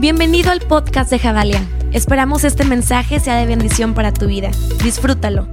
[0.00, 1.60] Bienvenido al podcast de Javalia.
[1.92, 4.50] Esperamos este mensaje sea de bendición para tu vida.
[4.82, 5.46] Disfrútalo.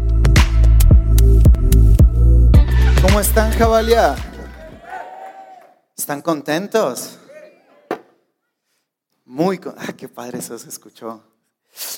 [3.01, 4.15] ¿Cómo están, Javalia?
[5.97, 7.19] ¿Están contentos?
[9.25, 11.21] Muy, ah, qué padre eso se escuchó.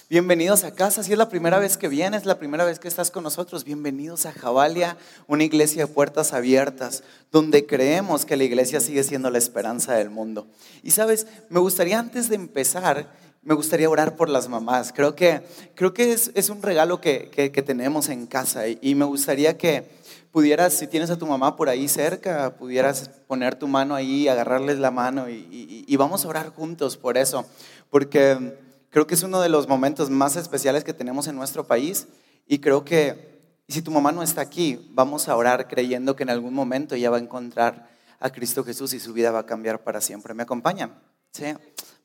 [0.10, 1.04] Bienvenidos a casa.
[1.04, 4.26] Si es la primera vez que vienes, la primera vez que estás con nosotros, bienvenidos
[4.26, 4.98] a Javalia,
[5.28, 10.10] una iglesia de puertas abiertas, donde creemos que la iglesia sigue siendo la esperanza del
[10.10, 10.48] mundo.
[10.82, 13.14] Y sabes, me gustaría antes de empezar,
[13.44, 14.92] me gustaría orar por las mamás.
[14.94, 15.44] Creo que,
[15.76, 17.30] creo que es, un regalo que,
[17.64, 19.88] tenemos en casa y, me gustaría que
[20.32, 24.80] pudieras, si tienes a tu mamá por ahí cerca, pudieras poner tu mano ahí, agarrarles
[24.80, 27.46] la mano y vamos a orar juntos por eso.
[27.92, 28.58] Porque
[28.90, 32.08] Creo que es uno de los momentos más especiales que tenemos en nuestro país
[32.48, 33.30] y creo que
[33.68, 37.12] si tu mamá no está aquí, vamos a orar creyendo que en algún momento ella
[37.12, 37.88] va a encontrar
[38.20, 40.34] a Cristo Jesús y su vida va a cambiar para siempre.
[40.34, 41.00] ¿Me acompañan?
[41.32, 41.46] ¿Sí?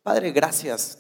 [0.03, 0.99] Padre, gracias.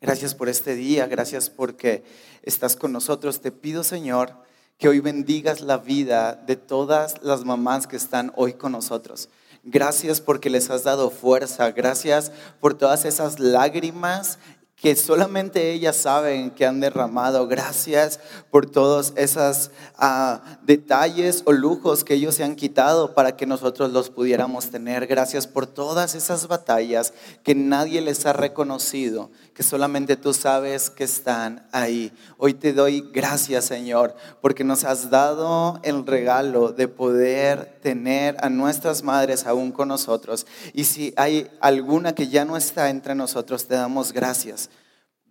[0.00, 2.04] Gracias por este día, gracias porque
[2.42, 3.40] estás con nosotros.
[3.40, 4.32] Te pido, Señor,
[4.78, 9.28] que hoy bendigas la vida de todas las mamás que están hoy con nosotros.
[9.64, 11.72] Gracias porque les has dado fuerza.
[11.72, 14.38] Gracias por todas esas lágrimas
[14.76, 17.48] que solamente ellas saben que han derramado.
[17.48, 23.46] Gracias por todos esos ah, detalles o lujos que ellos se han quitado para que
[23.46, 25.06] nosotros los pudiéramos tener.
[25.06, 31.04] Gracias por todas esas batallas que nadie les ha reconocido, que solamente tú sabes que
[31.04, 32.12] están ahí.
[32.36, 38.48] Hoy te doy gracias, Señor, porque nos has dado el regalo de poder tener a
[38.48, 40.44] nuestras madres aún con nosotros.
[40.72, 44.70] Y si hay alguna que ya no está entre nosotros, te damos gracias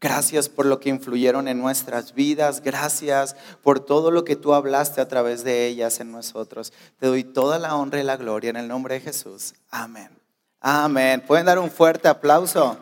[0.02, 2.62] Gracias por lo que influyeron en nuestras vidas.
[2.62, 6.74] Gracias por todo lo que tú hablaste a través de ellas en nosotros.
[7.00, 9.56] Te doy toda la honra y la gloria en el nombre de Jesús.
[9.72, 10.10] Amén.
[10.60, 11.24] Amén.
[11.26, 12.78] ¿Pueden dar un fuerte aplauso?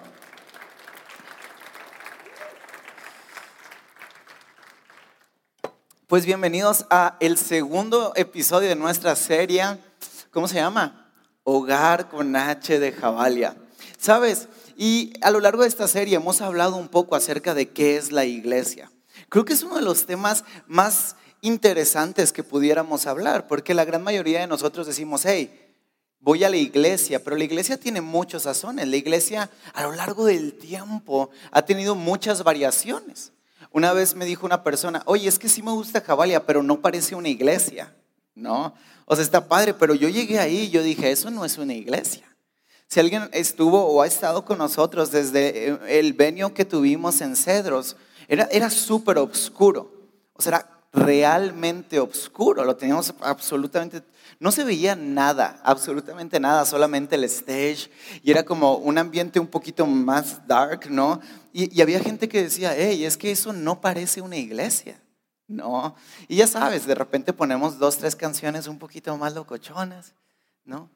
[6.14, 9.64] Pues bienvenidos a el segundo episodio de nuestra serie.
[10.30, 11.12] ¿Cómo se llama?
[11.42, 13.58] Hogar con H de Jabalia.
[13.98, 14.48] ¿Sabes?
[14.78, 18.12] Y a lo largo de esta serie hemos hablado un poco acerca de qué es
[18.12, 18.92] la iglesia.
[19.30, 24.04] Creo que es uno de los temas más interesantes que pudiéramos hablar, porque la gran
[24.04, 25.74] mayoría de nosotros decimos, hey,
[26.20, 28.88] voy a la iglesia, pero la iglesia tiene muchos sazones.
[28.88, 33.34] La iglesia a lo largo del tiempo ha tenido muchas variaciones.
[33.74, 36.80] Una vez me dijo una persona, oye, es que sí me gusta Jabalia, pero no
[36.80, 37.92] parece una iglesia,
[38.36, 38.76] ¿no?
[39.06, 41.74] O sea, está padre, pero yo llegué ahí y yo dije, eso no es una
[41.74, 42.24] iglesia.
[42.88, 47.36] Si alguien estuvo o ha estado con nosotros desde eh, el venio que tuvimos en
[47.36, 47.96] Cedros,
[48.28, 49.92] era, era súper oscuro.
[50.34, 52.64] O sea, era realmente oscuro.
[52.64, 54.04] Lo teníamos absolutamente,
[54.44, 57.90] no se veía nada, absolutamente nada, solamente el stage.
[58.24, 61.22] Y era como un ambiente un poquito más dark, ¿no?
[61.54, 65.02] Y, y había gente que decía, hey, es que eso no parece una iglesia.
[65.48, 65.96] No.
[66.28, 70.14] Y ya sabes, de repente ponemos dos, tres canciones un poquito más locochonas,
[70.66, 70.90] ¿no?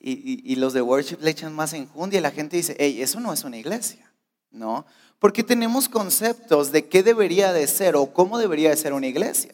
[0.00, 3.32] y, los de worship le echan más enjundia y la gente dice, hey, eso no
[3.32, 4.08] es una iglesia,
[4.52, 4.86] ¿no?
[5.18, 9.52] Porque tenemos conceptos de qué debería de ser o cómo debería de ser una iglesia.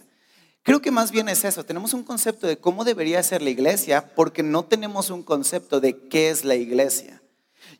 [0.62, 4.12] Creo que más bien es eso, tenemos un concepto de cómo debería ser la iglesia
[4.14, 7.22] porque no tenemos un concepto de qué es la iglesia.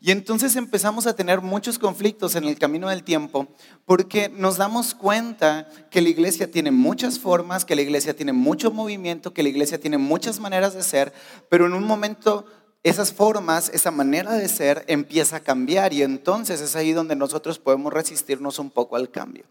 [0.00, 3.48] Y entonces empezamos a tener muchos conflictos en el camino del tiempo
[3.84, 8.70] porque nos damos cuenta que la iglesia tiene muchas formas, que la iglesia tiene mucho
[8.70, 11.12] movimiento, que la iglesia tiene muchas maneras de ser,
[11.50, 12.46] pero en un momento
[12.82, 17.58] esas formas, esa manera de ser empieza a cambiar y entonces es ahí donde nosotros
[17.58, 19.44] podemos resistirnos un poco al cambio.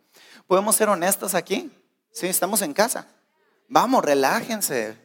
[0.48, 1.70] ¿Podemos ser honestos aquí?
[2.12, 3.08] Sí, estamos en casa.
[3.70, 4.98] Vamos, relájense,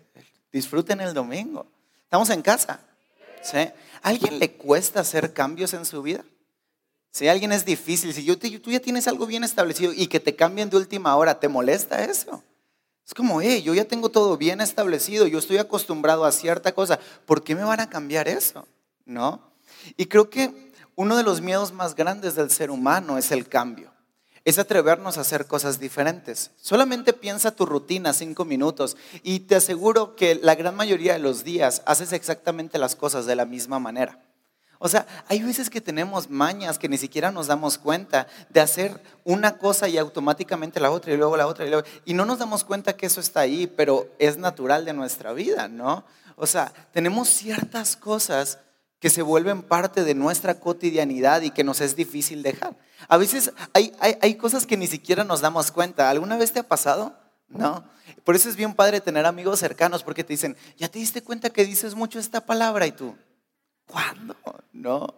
[0.50, 1.66] disfruten el domingo.
[2.04, 2.80] Estamos en casa.
[3.42, 3.58] ¿Sí?
[4.00, 6.24] alguien le cuesta hacer cambios en su vida?
[7.10, 10.34] Si alguien es difícil, si yo tú ya tienes algo bien establecido y que te
[10.34, 12.42] cambien de última hora, ¿te molesta eso?
[13.06, 16.98] Es como, hey, yo ya tengo todo bien establecido, yo estoy acostumbrado a cierta cosa,
[17.26, 18.66] ¿por qué me van a cambiar eso?
[19.04, 19.40] ¿No?
[19.98, 23.93] Y creo que uno de los miedos más grandes del ser humano es el cambio
[24.44, 26.50] es atrevernos a hacer cosas diferentes.
[26.60, 31.44] Solamente piensa tu rutina cinco minutos y te aseguro que la gran mayoría de los
[31.44, 34.20] días haces exactamente las cosas de la misma manera.
[34.78, 39.00] O sea, hay veces que tenemos mañas que ni siquiera nos damos cuenta de hacer
[39.24, 42.38] una cosa y automáticamente la otra y luego la otra y luego, y no nos
[42.38, 46.04] damos cuenta que eso está ahí, pero es natural de nuestra vida, ¿no?
[46.36, 48.58] O sea, tenemos ciertas cosas
[49.04, 52.74] que se vuelven parte de nuestra cotidianidad y que nos es difícil dejar.
[53.06, 56.08] A veces hay, hay, cosas que ni siquiera nos damos cuenta.
[56.08, 57.14] ¿Alguna vez te ha pasado?
[57.48, 57.84] No.
[58.24, 61.50] Por eso es bien padre tener amigos cercanos porque te dicen, ya te diste cuenta
[61.50, 63.14] que dices mucho esta palabra y tú,
[63.86, 64.36] ¿cuándo?
[64.72, 65.14] No.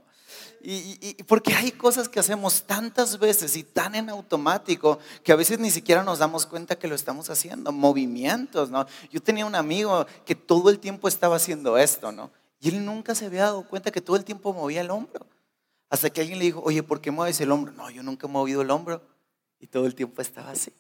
[0.61, 5.37] Y, y, porque hay cosas que hacemos tantas veces y tan en automático que a
[5.37, 7.71] veces ni siquiera nos damos cuenta que lo estamos haciendo.
[7.71, 8.85] Movimientos, ¿no?
[9.13, 12.33] Yo tenía un amigo que todo el tiempo estaba haciendo esto, ¿no?
[12.61, 15.27] Y él nunca se había dado cuenta que todo el tiempo movía el hombro.
[15.89, 17.73] Hasta que alguien le dijo, oye, ¿por qué mueves el hombro?
[17.73, 19.03] No, yo nunca he movido el hombro.
[19.61, 20.73] Y todo el tiempo estaba así.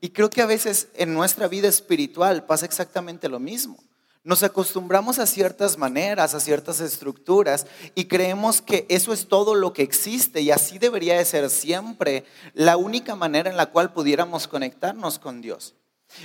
[0.00, 3.78] Y creo que a veces en nuestra vida espiritual pasa exactamente lo mismo.
[4.22, 9.74] Nos acostumbramos a ciertas maneras, a ciertas estructuras y creemos que eso es todo lo
[9.74, 12.24] que existe y así debería de ser siempre
[12.54, 15.74] la única manera en la cual pudiéramos conectarnos con Dios.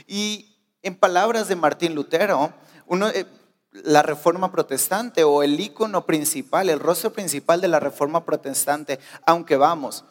[0.07, 2.53] Y en palabras de Martín Lutero,
[2.87, 3.25] uno, eh,
[3.71, 9.57] la reforma protestante o el icono principal, el rostro principal de la reforma protestante, aunque
[9.57, 10.05] vamos,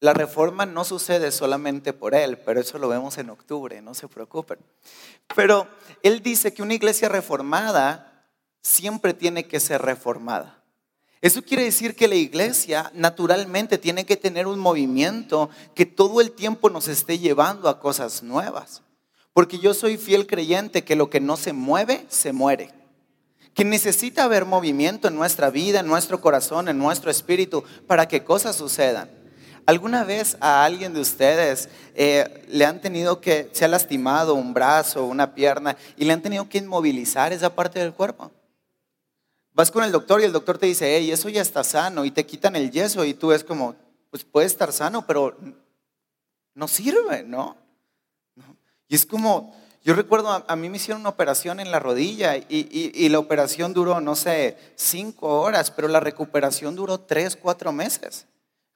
[0.00, 4.06] la reforma no sucede solamente por él, pero eso lo vemos en octubre, no se
[4.06, 4.58] preocupen.
[5.34, 5.66] Pero
[6.02, 8.26] él dice que una iglesia reformada
[8.62, 10.62] siempre tiene que ser reformada.
[11.20, 16.30] Eso quiere decir que la iglesia naturalmente tiene que tener un movimiento que todo el
[16.30, 18.82] tiempo nos esté llevando a cosas nuevas.
[19.32, 22.77] Porque yo soy fiel creyente que lo que no se mueve, se muere.
[23.58, 28.22] Que necesita haber movimiento en nuestra vida, en nuestro corazón, en nuestro espíritu, para que
[28.22, 29.10] cosas sucedan.
[29.66, 34.54] ¿Alguna vez a alguien de ustedes eh, le han tenido que, se ha lastimado un
[34.54, 38.30] brazo, una pierna, y le han tenido que inmovilizar esa parte del cuerpo?
[39.54, 42.12] Vas con el doctor y el doctor te dice, hey, eso ya está sano, y
[42.12, 43.74] te quitan el yeso, y tú es como,
[44.12, 45.36] pues puede estar sano, pero
[46.54, 47.56] no sirve, ¿no?
[48.86, 49.52] Y es como,
[49.88, 53.72] yo recuerdo, a, mí me hicieron una operación en la rodilla y, y, la operación
[53.72, 58.26] duró, no sé, cinco horas, pero la recuperación duró tres, cuatro meses.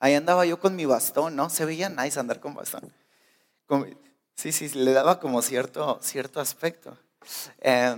[0.01, 1.51] Ahí andaba yo con mi bastón, ¿no?
[1.51, 2.91] Se veía nice andar con bastón.
[4.37, 6.97] sí, sí, le daba como cierto, cierto aspecto.
[7.61, 7.95] Eh,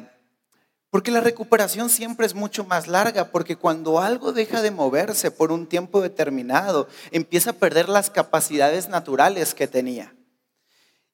[0.90, 5.52] porque la recuperación siempre es mucho más larga, porque cuando algo deja de moverse por
[5.52, 10.12] un tiempo determinado, empieza a perder las capacidades naturales que tenía.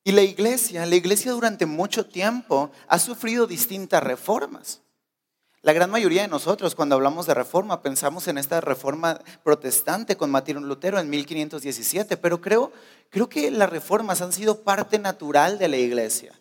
[0.02, 4.80] Y la iglesia, la iglesia durante mucho tiempo ha sufrido distintas reformas.
[5.62, 10.30] La gran mayoría de nosotros cuando hablamos de reforma pensamos en esta reforma protestante con
[10.30, 12.72] Martín Lutero en 1517, pero creo,
[13.10, 16.32] creo que las reformas han sido parte natural de la iglesia.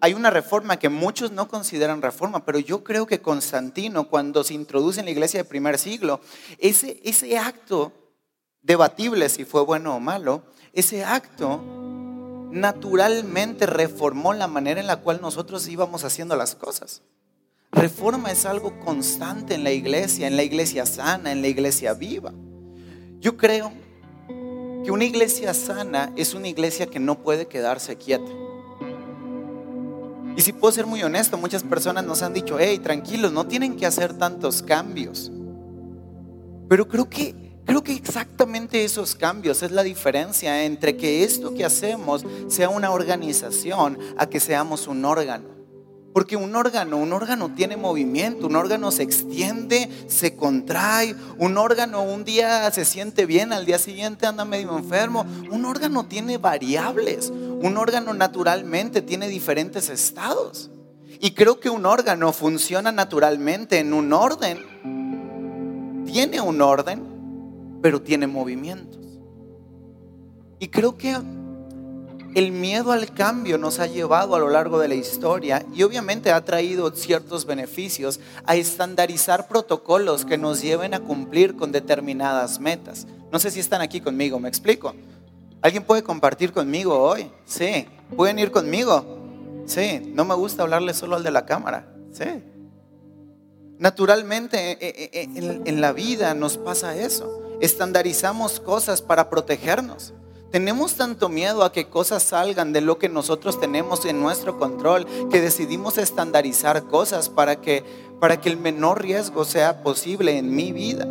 [0.00, 4.54] Hay una reforma que muchos no consideran reforma, pero yo creo que Constantino, cuando se
[4.54, 6.20] introduce en la iglesia del primer siglo,
[6.58, 7.92] ese, ese acto,
[8.62, 10.42] debatible si fue bueno o malo,
[10.72, 11.85] ese acto
[12.50, 17.02] naturalmente reformó la manera en la cual nosotros íbamos haciendo las cosas.
[17.72, 22.32] Reforma es algo constante en la iglesia, en la iglesia sana, en la iglesia viva.
[23.20, 23.72] Yo creo
[24.84, 28.30] que una iglesia sana es una iglesia que no puede quedarse quieta.
[30.36, 33.76] Y si puedo ser muy honesto, muchas personas nos han dicho, hey, tranquilos, no tienen
[33.76, 35.32] que hacer tantos cambios.
[36.68, 37.34] Pero creo que,
[37.66, 42.92] creo que exactamente esos cambios es la diferencia entre que esto que hacemos sea una
[42.92, 45.56] organización a que seamos un órgano.
[46.14, 52.02] Porque un órgano, un órgano tiene movimiento, un órgano se extiende, se contrae, un órgano
[52.02, 55.26] un día se siente bien, al día siguiente anda medio enfermo.
[55.50, 60.70] Un órgano tiene variables, un órgano naturalmente tiene diferentes estados.
[61.20, 64.64] Y creo que un órgano funciona naturalmente en un orden,
[66.06, 67.15] tiene un orden,
[67.82, 69.00] pero tiene movimientos.
[70.58, 71.16] Y creo que
[72.36, 76.30] el miedo al cambio nos ha llevado a lo largo de la historia y obviamente
[76.30, 83.06] ha traído ciertos beneficios a estandarizar protocolos que nos lleven a cumplir con determinadas metas.
[83.32, 84.94] No sé si están aquí conmigo, ¿me explico?
[85.62, 87.30] ¿Alguien puede compartir conmigo hoy?
[87.46, 87.86] Sí.
[88.14, 89.64] ¿Pueden ir conmigo?
[89.64, 90.12] Sí.
[90.14, 91.88] No me gusta hablarle solo al de la cámara.
[92.12, 92.24] Sí.
[93.78, 97.45] Naturalmente eh, eh, eh, en la vida nos pasa eso.
[97.60, 100.12] Estandarizamos cosas para protegernos.
[100.50, 105.06] Tenemos tanto miedo a que cosas salgan de lo que nosotros tenemos en nuestro control
[105.30, 107.84] que decidimos estandarizar cosas para que,
[108.20, 111.06] para que el menor riesgo sea posible en mi vida.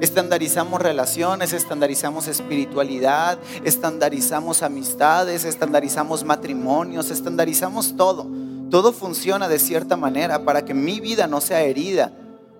[0.00, 8.26] Estandarizamos relaciones, estandarizamos espiritualidad, estandarizamos amistades, estandarizamos matrimonios, estandarizamos todo.
[8.70, 12.12] Todo funciona de cierta manera para que mi vida no sea herida,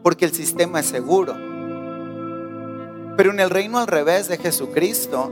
[0.05, 1.52] porque el sistema es seguro.
[3.17, 5.31] Pero en el reino al revés de Jesucristo,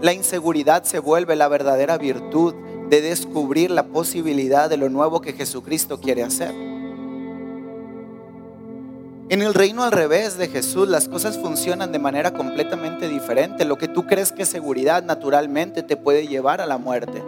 [0.00, 2.54] la inseguridad se vuelve la verdadera virtud
[2.88, 6.54] de descubrir la posibilidad de lo nuevo que Jesucristo quiere hacer.
[9.28, 13.64] En el reino al revés de Jesús las cosas funcionan de manera completamente diferente.
[13.64, 17.22] Lo que tú crees que es seguridad naturalmente te puede llevar a la muerte.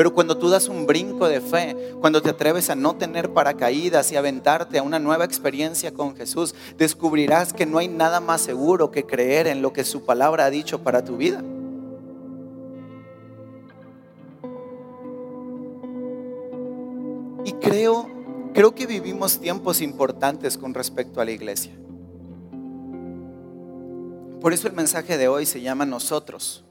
[0.00, 4.10] Pero cuando tú das un brinco de fe, cuando te atreves a no tener paracaídas
[4.10, 8.90] y aventarte a una nueva experiencia con Jesús, descubrirás que no hay nada más seguro
[8.90, 11.44] que creer en lo que su palabra ha dicho para tu vida.
[17.44, 18.08] Y creo,
[18.54, 21.72] creo que vivimos tiempos importantes con respecto a la iglesia.
[24.40, 26.64] Por eso el mensaje de hoy se llama nosotros.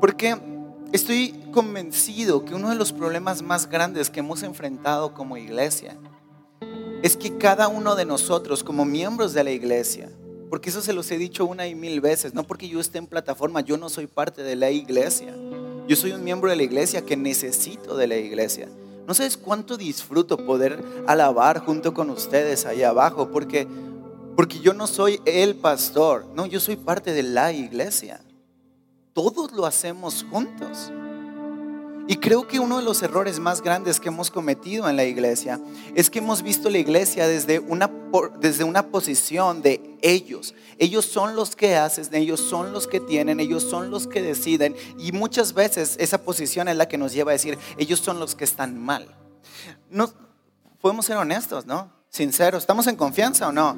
[0.00, 0.57] Porque
[0.92, 5.96] estoy convencido que uno de los problemas más grandes que hemos enfrentado como iglesia
[7.02, 10.10] es que cada uno de nosotros como miembros de la iglesia,
[10.50, 13.06] porque eso se los he dicho una y mil veces, no porque yo esté en
[13.06, 15.34] plataforma, yo no soy parte de la iglesia.
[15.86, 18.68] Yo soy un miembro de la iglesia que necesito de la iglesia.
[19.06, 23.66] No sabes cuánto disfruto poder alabar junto con ustedes ahí abajo, porque,
[24.36, 28.20] porque yo no soy el pastor, no, yo soy parte de la iglesia
[29.18, 30.92] todos lo hacemos juntos.
[32.06, 35.60] Y creo que uno de los errores más grandes que hemos cometido en la iglesia
[35.96, 37.90] es que hemos visto la iglesia desde una,
[38.40, 40.54] desde una posición de ellos.
[40.78, 44.76] Ellos son los que hacen, ellos son los que tienen, ellos son los que deciden.
[45.00, 48.36] Y muchas veces esa posición es la que nos lleva a decir, ellos son los
[48.36, 49.08] que están mal.
[49.90, 50.12] No,
[50.80, 51.90] podemos ser honestos, ¿no?
[52.08, 53.76] Sinceros, ¿estamos en confianza o no?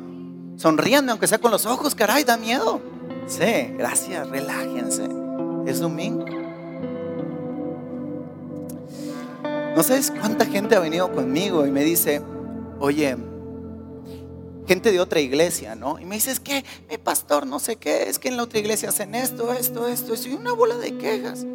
[0.59, 2.82] Sonriendo, aunque sea con los ojos, caray, da miedo.
[3.26, 5.29] Sí, gracias, relájense.
[5.67, 6.25] Es domingo.
[9.76, 12.21] No sabes cuánta gente ha venido conmigo y me dice,
[12.81, 13.17] oye,
[14.67, 15.99] gente de otra iglesia, ¿no?
[15.99, 18.59] Y me dice, es que mi pastor no sé qué, es que en la otra
[18.59, 21.47] iglesia hacen esto, esto, esto, y una bola de quejas.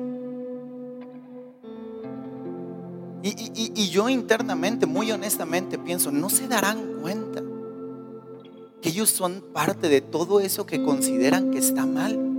[3.23, 7.41] Y, y, yo internamente, muy honestamente, pienso, no se darán cuenta
[8.81, 12.34] que ellos son parte de todo eso que consideran que está mal.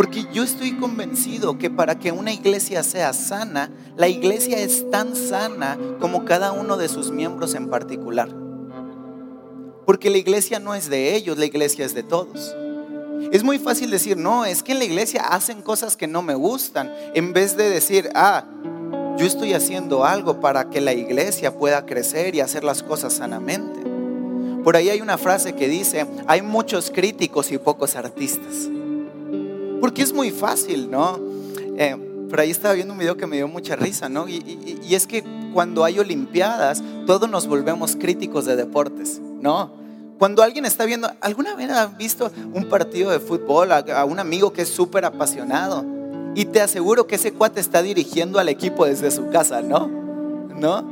[0.00, 5.14] Porque yo estoy convencido que para que una iglesia sea sana, la iglesia es tan
[5.14, 8.30] sana como cada uno de sus miembros en particular.
[9.84, 12.56] Porque la iglesia no es de ellos, la iglesia es de todos.
[13.30, 16.34] Es muy fácil decir, no, es que en la iglesia hacen cosas que no me
[16.34, 18.46] gustan, en vez de decir, ah,
[19.18, 23.82] yo estoy haciendo algo para que la iglesia pueda crecer y hacer las cosas sanamente.
[24.64, 28.70] Por ahí hay una frase que dice, hay muchos críticos y pocos artistas.
[29.80, 31.18] Porque es muy fácil, ¿no?
[31.76, 31.96] Eh,
[32.28, 34.28] por ahí estaba viendo un video que me dio mucha risa, ¿no?
[34.28, 39.72] Y, es que cuando hay Olimpiadas, todos nos volvemos críticos de deportes, ¿no?
[40.18, 44.18] Cuando alguien está viendo, ¿alguna vez has visto un partido de fútbol a, a un
[44.18, 45.84] amigo que es súper apasionado?
[46.34, 49.88] Y te aseguro que ese cuate está dirigiendo al equipo desde su casa, ¿no?
[49.88, 50.84] ¿No?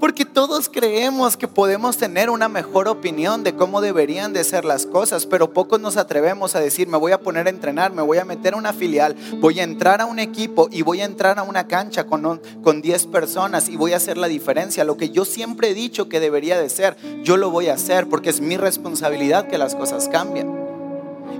[0.00, 4.86] Porque todos creemos que podemos tener una mejor opinión de cómo deberían de ser las
[4.86, 8.16] cosas, pero pocos nos atrevemos a decir, me voy a poner a entrenar, me voy
[8.16, 11.38] a meter a una filial, voy a entrar a un equipo y voy a entrar
[11.38, 14.84] a una cancha con, con 10 personas y voy a hacer la diferencia.
[14.84, 18.08] Lo que yo siempre he dicho que debería de ser, yo lo voy a hacer
[18.08, 20.50] porque es mi responsabilidad que las cosas cambien.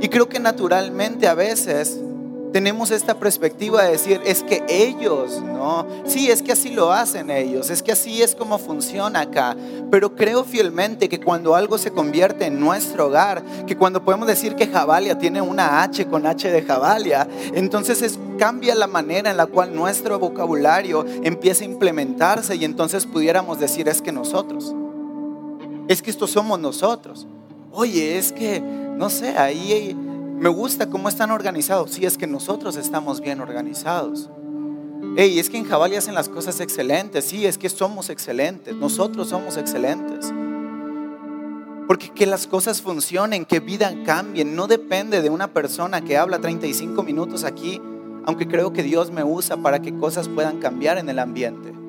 [0.02, 1.98] Y creo que naturalmente a veces
[2.52, 5.86] tenemos esta perspectiva de decir, es que ellos, ¿no?
[6.04, 9.56] Sí, es que así lo hacen ellos, es que así es como funciona acá.
[9.90, 14.54] Pero creo fielmente que cuando algo se convierte en nuestro hogar, que cuando podemos decir
[14.54, 19.36] que Jabalia tiene una H con H de Jabalia, entonces es, cambia la manera en
[19.36, 24.74] la cual nuestro vocabulario empieza a implementarse y entonces pudiéramos decir, es que nosotros,
[25.88, 27.26] es que estos somos nosotros.
[27.72, 29.96] Oye, es que, no sé, ahí
[30.40, 31.90] me gusta cómo están organizados.
[31.90, 34.30] Sí, es que nosotros estamos bien organizados.
[35.14, 37.26] Hey, es que en Jabali hacen las cosas excelentes.
[37.26, 38.74] Sí, es que somos excelentes.
[38.74, 40.32] Nosotros somos excelentes.
[41.86, 46.40] Porque que las cosas funcionen, que vida cambien, no depende de una persona que habla
[46.40, 47.78] 35 minutos aquí,
[48.24, 51.79] aunque creo que Dios me usa para que cosas puedan cambiar en el ambiente.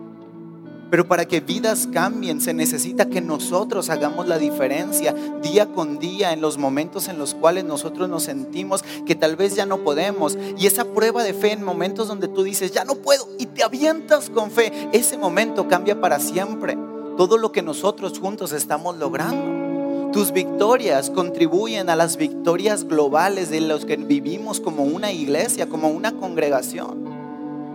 [0.91, 6.33] Pero para que vidas cambien se necesita que nosotros hagamos la diferencia día con día
[6.33, 10.37] en los momentos en los cuales nosotros nos sentimos que tal vez ya no podemos.
[10.57, 13.63] Y esa prueba de fe en momentos donde tú dices, ya no puedo, y te
[13.63, 16.77] avientas con fe, ese momento cambia para siempre
[17.15, 20.11] todo lo que nosotros juntos estamos logrando.
[20.11, 25.87] Tus victorias contribuyen a las victorias globales de los que vivimos como una iglesia, como
[25.87, 27.20] una congregación.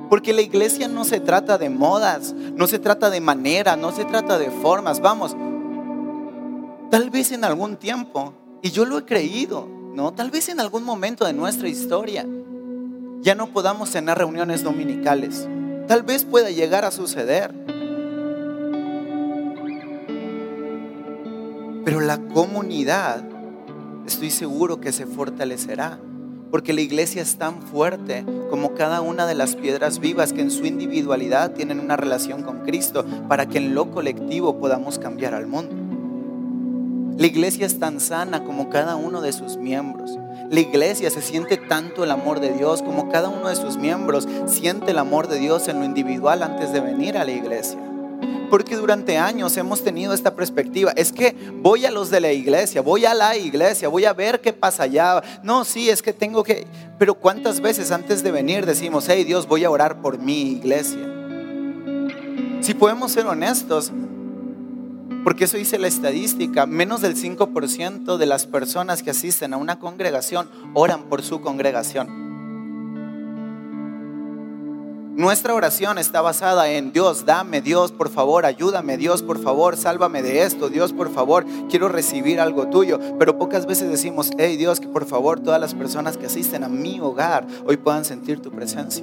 [0.09, 4.05] Porque la iglesia no se trata de modas, no se trata de manera, no se
[4.05, 5.01] trata de formas.
[5.01, 5.37] Vamos,
[6.91, 8.33] tal vez en algún tiempo,
[8.63, 10.13] y yo lo he creído, ¿no?
[10.13, 12.27] Tal vez en algún momento de nuestra historia
[13.23, 15.49] ya no podamos tener reuniones dominicales.
[15.89, 17.53] Tal vez pueda llegar a suceder.
[21.85, 23.25] Pero la comunidad,
[24.07, 25.99] estoy seguro que se fortalecerá
[26.51, 30.51] Porque la iglesia es tan fuerte como cada una de las piedras vivas que en
[30.51, 35.47] su individualidad tienen una relación con Cristo para que en lo colectivo podamos cambiar al
[35.47, 35.75] mundo.
[37.19, 40.19] La iglesia es tan sana como cada uno de sus miembros.
[40.51, 44.29] La iglesia se siente tanto el amor de Dios como cada uno de sus miembros
[44.47, 47.79] siente el amor de Dios en lo individual antes de venir a la iglesia.
[48.51, 50.93] Porque durante años hemos tenido esta perspectiva.
[50.97, 54.41] Es que voy a los de la iglesia, voy a la iglesia, voy a ver
[54.41, 55.23] qué pasa allá.
[55.43, 56.67] No, sí, es que tengo que...
[56.99, 61.13] Pero ¿cuántas veces antes de venir decimos, hey Dios, voy a orar por mi iglesia?
[62.61, 63.93] Si podemos ser honestos,
[65.27, 69.79] porque eso dice la estadística, menos del 5% de las personas que asisten a una
[69.81, 72.26] congregación oran por su congregación.
[75.17, 80.21] Nuestra oración está basada en Dios, dame, Dios, por favor, ayúdame, Dios, por favor, sálvame
[80.21, 83.01] de esto, Dios, por favor, quiero recibir algo tuyo.
[83.19, 86.69] Pero pocas veces decimos, hey Dios, que por favor todas las personas que asisten a
[86.69, 89.03] mi hogar hoy puedan sentir tu presencia.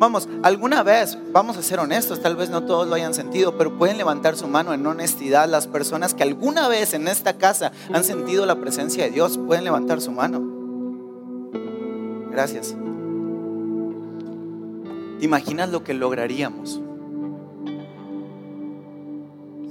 [0.00, 3.78] Vamos, alguna vez, vamos a ser honestos, tal vez no todos lo hayan sentido, pero
[3.78, 8.02] pueden levantar su mano en honestidad las personas que alguna vez en esta casa han
[8.02, 10.42] sentido la presencia de Dios, pueden levantar su mano.
[12.32, 12.74] Gracias.
[15.18, 16.80] ¿Te imaginas lo que lograríamos?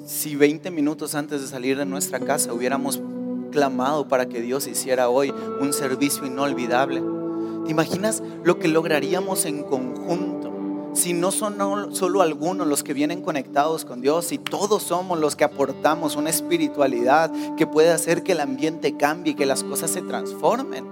[0.06, 3.00] Si 20 minutos antes de salir de nuestra casa hubiéramos
[3.52, 7.02] clamado para que Dios hiciera hoy un servicio inolvidable.
[7.66, 10.52] ¿Te imaginas lo que lograríamos en conjunto?
[10.94, 15.36] Si no son solo algunos los que vienen conectados con Dios, si todos somos los
[15.36, 19.92] que aportamos una espiritualidad que puede hacer que el ambiente cambie, y que las cosas
[19.92, 20.86] se transformen.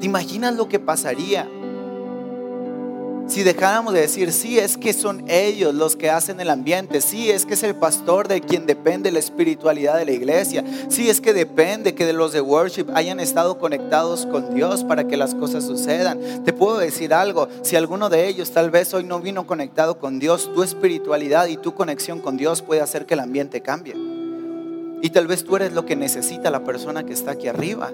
[0.00, 1.48] ¿Te imaginas lo que pasaría
[3.28, 7.30] si dejáramos de decir, sí, es que son ellos los que hacen el ambiente, sí,
[7.30, 11.20] es que es el pastor de quien depende la espiritualidad de la iglesia, sí, es
[11.20, 15.34] que depende que de los de worship hayan estado conectados con Dios para que las
[15.34, 16.42] cosas sucedan.
[16.44, 20.18] Te puedo decir algo, si alguno de ellos tal vez hoy no vino conectado con
[20.18, 23.94] Dios, tu espiritualidad y tu conexión con Dios puede hacer que el ambiente cambie.
[25.00, 27.92] Y tal vez tú eres lo que necesita la persona que está aquí arriba.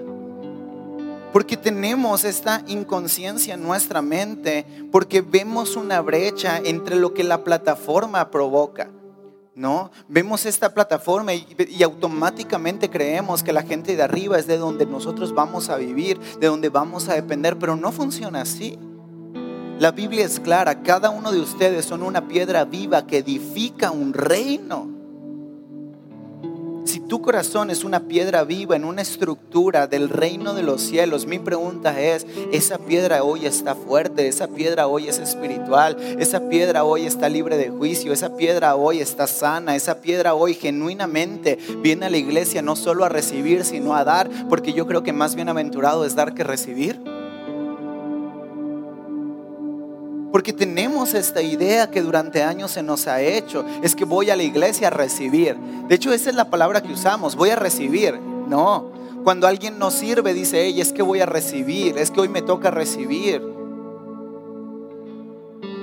[1.35, 7.43] Porque tenemos esta inconsciencia en nuestra mente, porque vemos una brecha entre lo que la
[7.43, 8.89] plataforma provoca.
[9.53, 9.91] ¿No?
[10.07, 14.85] Vemos esta plataforma y, y, automáticamente creemos que la gente de arriba es de donde
[14.85, 18.79] nosotros vamos a vivir, de donde vamos a depender, pero no funciona así.
[19.77, 24.13] La Biblia es clara, cada uno de ustedes son una piedra viva que edifica un
[24.13, 24.94] reino.
[26.85, 31.25] Si tu corazón es una piedra viva en una estructura del reino de los cielos,
[31.25, 34.27] mi pregunta es, ¿esa piedra hoy está fuerte?
[34.27, 35.97] ¿Esa piedra hoy es espiritual?
[36.19, 38.13] ¿Esa piedra hoy está libre de juicio?
[38.13, 39.75] ¿Esa piedra hoy está sana?
[39.75, 44.29] ¿Esa piedra hoy genuinamente viene a la iglesia no solo a recibir, sino a dar?
[44.47, 47.14] Porque yo creo que más bienaventurado es dar que recibir.
[50.35, 54.35] Porque tenemos esta idea que durante años se nos ha hecho, es que voy a
[54.35, 55.55] la iglesia a recibir.
[55.87, 58.19] De hecho, esa es la palabra que usamos, voy a recibir.
[58.19, 58.91] No,
[59.23, 62.41] cuando alguien nos sirve, dice, ella es que voy a recibir, es que hoy me
[62.41, 63.54] toca recibir.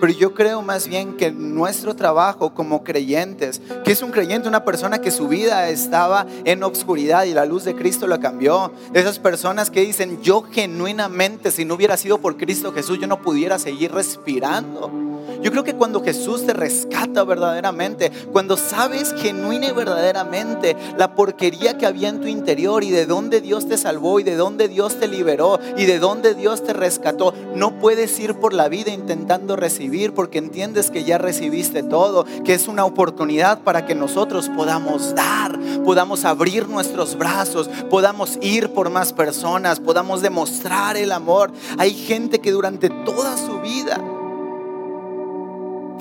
[0.03, 4.65] Pero yo creo más bien que nuestro trabajo como creyentes, que es un creyente, una
[4.65, 8.73] persona que su vida estaba en obscuridad y la luz de Cristo la cambió.
[8.95, 13.23] Esas personas que dicen, yo genuinamente, si no hubiera sido por Cristo Jesús, yo no
[13.23, 15.12] pudiera seguir respirando.
[15.43, 21.77] Yo creo que cuando Jesús te rescata verdaderamente, cuando sabes genuina y verdaderamente la porquería
[21.77, 25.01] que había en tu interior y de dónde Dios te salvó y de dónde Dios
[25.01, 29.57] te liberó y de dónde Dios te rescató, no puedes ir por la vida intentando
[29.57, 35.15] recibir porque entiendes que ya recibiste todo, que es una oportunidad para que nosotros podamos
[35.17, 41.51] dar, podamos abrir nuestros brazos, podamos ir por más personas, podamos demostrar el amor.
[41.79, 44.01] Hay gente que durante toda su vida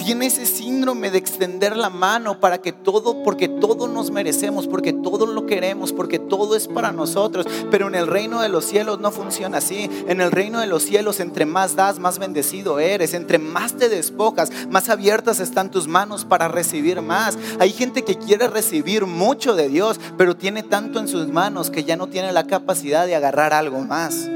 [0.03, 4.93] tiene ese síndrome de extender la mano para que todo, porque todo nos merecemos, porque
[4.93, 7.45] todo lo queremos, porque todo es para nosotros.
[7.69, 9.89] Pero en el reino de los cielos no funciona así.
[10.07, 13.13] En el reino de los cielos, entre más das, más bendecido eres.
[13.13, 17.37] Entre más te despojas, más abiertas están tus manos para recibir más.
[17.59, 21.83] Hay gente que quiere recibir mucho de Dios, pero tiene tanto en sus manos que
[21.83, 24.27] ya no tiene la capacidad de agarrar algo más.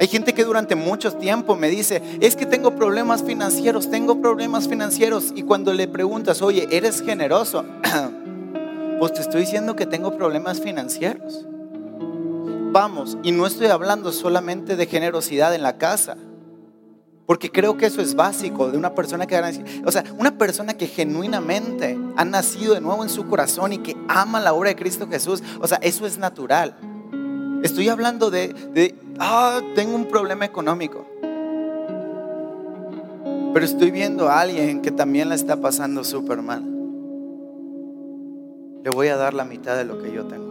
[0.00, 4.66] Hay gente que durante mucho tiempo me dice, es que tengo problemas financieros, tengo problemas
[4.66, 5.30] financieros.
[5.36, 7.66] Y cuando le preguntas, oye, ¿eres generoso?
[8.98, 11.44] pues te estoy diciendo que tengo problemas financieros.
[12.72, 16.16] Vamos, y no estoy hablando solamente de generosidad en la casa.
[17.26, 19.38] Porque creo que eso es básico de una persona que,
[19.84, 23.98] o sea, una persona que genuinamente ha nacido de nuevo en su corazón y que
[24.08, 25.42] ama la obra de Cristo Jesús.
[25.60, 26.74] O sea, eso es natural.
[27.62, 31.06] Estoy hablando de, ah, tengo un problema económico.
[33.52, 36.64] Pero estoy viendo a alguien que también la está pasando súper mal.
[38.84, 40.50] Le voy a dar la mitad de lo que yo tengo.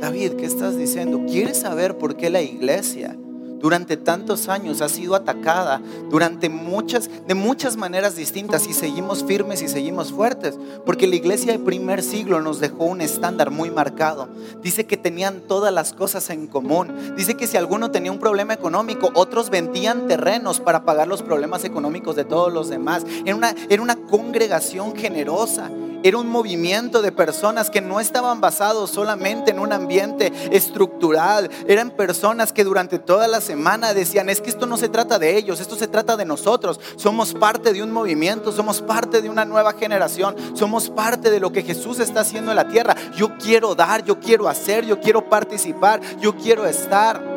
[0.00, 1.24] David, ¿qué estás diciendo?
[1.26, 3.16] ¿Quieres saber por qué la iglesia
[3.64, 9.62] durante tantos años ha sido atacada durante muchas, de muchas maneras distintas y seguimos firmes
[9.62, 14.28] y seguimos fuertes, porque la iglesia del primer siglo nos dejó un estándar muy marcado.
[14.62, 17.14] Dice que tenían todas las cosas en común.
[17.16, 21.64] Dice que si alguno tenía un problema económico, otros vendían terrenos para pagar los problemas
[21.64, 23.06] económicos de todos los demás.
[23.24, 25.70] Era una, era una congregación generosa.
[26.04, 31.48] Era un movimiento de personas que no estaban basados solamente en un ambiente estructural.
[31.66, 35.34] Eran personas que durante toda la semana decían, es que esto no se trata de
[35.34, 36.78] ellos, esto se trata de nosotros.
[36.96, 41.52] Somos parte de un movimiento, somos parte de una nueva generación, somos parte de lo
[41.52, 42.94] que Jesús está haciendo en la tierra.
[43.16, 47.33] Yo quiero dar, yo quiero hacer, yo quiero participar, yo quiero estar.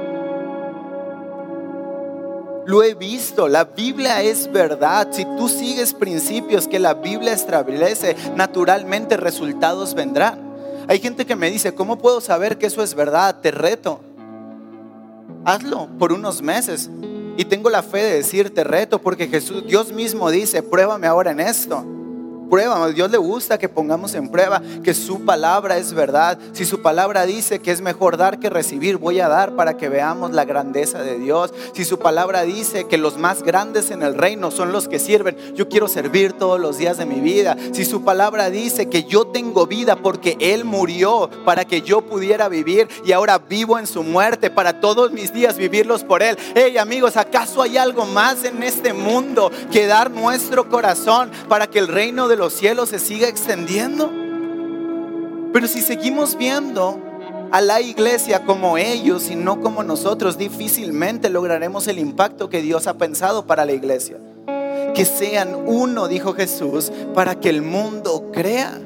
[2.67, 5.07] Lo he visto, la Biblia es verdad.
[5.11, 10.39] Si tú sigues principios que la Biblia establece, naturalmente resultados vendrán.
[10.89, 13.39] Hay gente que me dice, ¿cómo puedo saber que eso es verdad?
[13.41, 14.01] Te reto.
[15.45, 16.89] Hazlo por unos meses.
[17.37, 21.39] Y tengo la fe de decirte reto porque Jesús, Dios mismo dice, pruébame ahora en
[21.39, 21.85] esto
[22.49, 22.87] prueba.
[22.89, 26.37] Dios le gusta que pongamos en prueba que su palabra es verdad.
[26.53, 29.89] Si su palabra dice que es mejor dar que recibir, voy a dar para que
[29.89, 31.53] veamos la grandeza de Dios.
[31.73, 35.37] Si su palabra dice que los más grandes en el reino son los que sirven,
[35.55, 37.57] yo quiero servir todos los días de mi vida.
[37.73, 42.49] Si su palabra dice que yo tengo vida porque Él murió para que yo pudiera
[42.49, 46.37] vivir y ahora vivo en su muerte para todos mis días vivirlos por Él.
[46.55, 51.79] Hey amigos, ¿acaso hay algo más en este mundo que dar nuestro corazón para que
[51.79, 54.11] el reino de los cielos se siga extendiendo.
[55.51, 57.01] Pero si seguimos viendo
[57.51, 62.87] a la iglesia como ellos y no como nosotros, difícilmente lograremos el impacto que Dios
[62.87, 64.17] ha pensado para la iglesia.
[64.93, 68.79] Que sean uno, dijo Jesús, para que el mundo crea.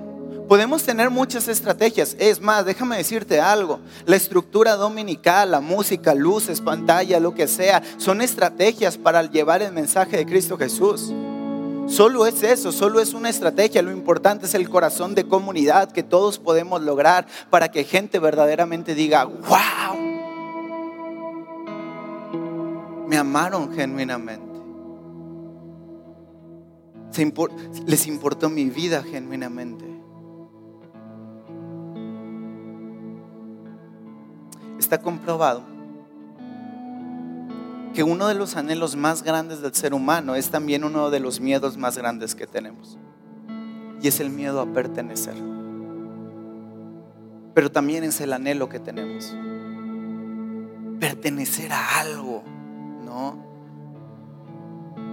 [0.47, 2.15] Podemos tener muchas estrategias.
[2.19, 3.79] Es más, déjame decirte algo.
[4.05, 9.71] La estructura dominical, la música, luces, pantalla, lo que sea, son estrategias para llevar el
[9.71, 11.13] mensaje de Cristo Jesús.
[11.87, 13.81] Solo es eso, solo es una estrategia.
[13.81, 18.95] Lo importante es el corazón de comunidad que todos podemos lograr para que gente verdaderamente
[18.95, 19.97] diga, wow,
[23.07, 24.51] me amaron genuinamente.
[27.85, 29.85] les importó mi vida genuinamente.
[34.79, 35.70] Está comprobado
[37.93, 41.39] que uno de los anhelos más grandes del ser humano es también uno de los
[41.39, 42.97] miedos más grandes que tenemos.
[44.01, 45.35] Y es el miedo a pertenecer.
[47.53, 49.35] Pero también es el anhelo que tenemos.
[50.99, 52.43] Pertenecer a algo,
[53.03, 53.51] ¿no?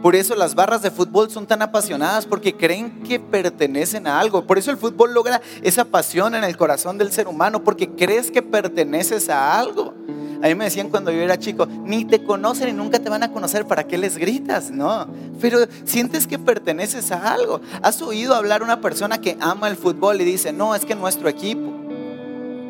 [0.03, 4.47] Por eso las barras de fútbol son tan apasionadas porque creen que pertenecen a algo.
[4.47, 8.31] Por eso el fútbol logra esa pasión en el corazón del ser humano porque crees
[8.31, 9.95] que perteneces a algo.
[10.43, 13.23] A mí me decían cuando yo era chico, ni te conocen y nunca te van
[13.23, 14.71] a conocer, ¿para qué les gritas?
[14.71, 15.07] No,
[15.41, 17.61] pero sientes que perteneces a algo.
[17.83, 21.29] ¿Has oído hablar una persona que ama el fútbol y dice, no, es que nuestro
[21.29, 21.73] equipo,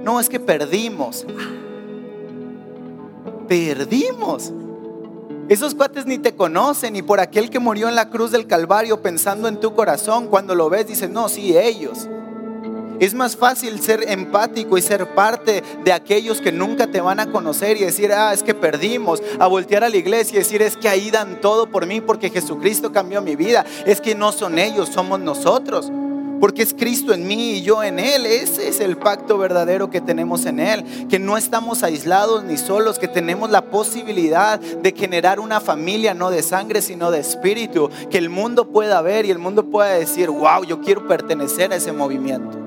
[0.02, 1.26] no, es que perdimos?
[3.46, 4.52] Perdimos.
[5.48, 9.00] Esos cuates ni te conocen, y por aquel que murió en la cruz del Calvario
[9.02, 12.08] pensando en tu corazón, cuando lo ves dices, no, sí, ellos.
[13.00, 17.30] Es más fácil ser empático y ser parte de aquellos que nunca te van a
[17.30, 20.76] conocer y decir, ah, es que perdimos, a voltear a la iglesia y decir, es
[20.76, 23.64] que ahí dan todo por mí porque Jesucristo cambió mi vida.
[23.86, 25.92] Es que no son ellos, somos nosotros.
[26.40, 28.26] Porque es Cristo en mí y yo en Él.
[28.26, 30.84] Ese es el pacto verdadero que tenemos en Él.
[31.08, 36.30] Que no estamos aislados ni solos, que tenemos la posibilidad de generar una familia no
[36.30, 37.90] de sangre, sino de espíritu.
[38.10, 41.76] Que el mundo pueda ver y el mundo pueda decir, wow, yo quiero pertenecer a
[41.76, 42.57] ese movimiento.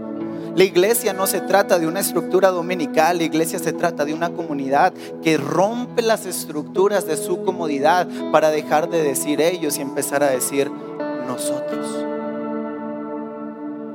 [0.56, 4.32] La iglesia no se trata de una estructura dominical, la iglesia se trata de una
[4.32, 10.24] comunidad que rompe las estructuras de su comodidad para dejar de decir ellos y empezar
[10.24, 10.70] a decir
[11.26, 12.06] nosotros.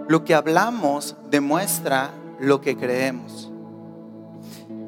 [0.09, 3.51] Lo que hablamos demuestra lo que creemos.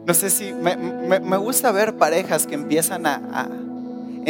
[0.07, 3.67] No sé si me, gusta ver parejas que empiezan a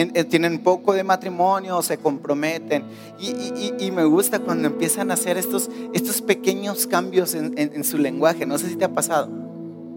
[0.01, 2.85] eh, tienen poco de matrimonio, se comprometen.
[3.19, 8.47] Y, me gusta cuando empiezan a hacer estos, estos pequeños cambios en, su lenguaje.
[8.47, 9.29] No sé si te ha pasado.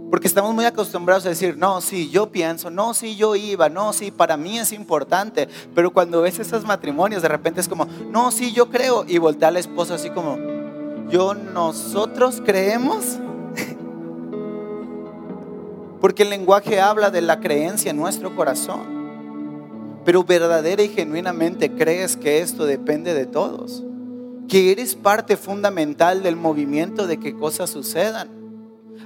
[0.09, 3.93] Porque estamos muy acostumbrados a decir, no, sí, yo pienso, no, sí, yo iba, no,
[3.93, 5.47] sí, para mí es importante.
[5.75, 9.05] Pero cuando ves esos matrimonios, de repente es como, no, sí, yo creo.
[9.07, 10.39] Y voltea a la esposa así como,
[11.09, 13.05] yo, nosotros creemos.
[16.01, 19.00] Porque el lenguaje habla de la creencia en nuestro corazón.
[20.05, 23.83] Pero verdadera y genuinamente crees que esto depende de todos.
[24.47, 28.29] Que eres parte fundamental del movimiento de que cosas sucedan.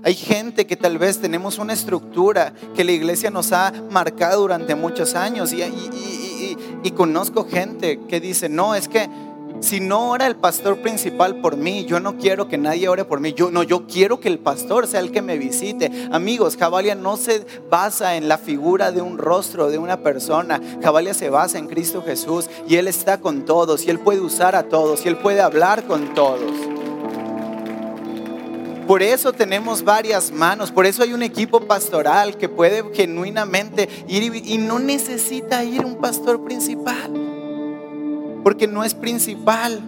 [0.04, 4.76] Hay gente que tal vez tenemos una estructura que la iglesia nos ha marcado durante
[4.76, 5.64] muchos años y,
[6.84, 9.10] y conozco gente que dice, no, es que
[9.62, 13.20] si no ora el pastor principal por mí, yo no quiero que nadie ore por
[13.20, 13.34] mí.
[13.34, 15.92] Yo no, yo quiero que el pastor sea el que me visite.
[16.12, 20.62] Amigos, Jabalia no se basa en la figura de un rostro de una persona.
[20.84, 24.56] Jabalia se basa en Cristo Jesús y él está con todos y él puede usar
[24.56, 26.52] a todos y él puede hablar con todos.
[28.88, 34.32] Por eso tenemos varias manos, por eso hay un equipo pastoral que puede genuinamente ir
[34.46, 37.35] y no necesita ir un pastor principal
[38.46, 39.82] porque no es principal,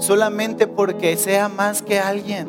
[0.00, 2.48] solamente porque sea más que alguien.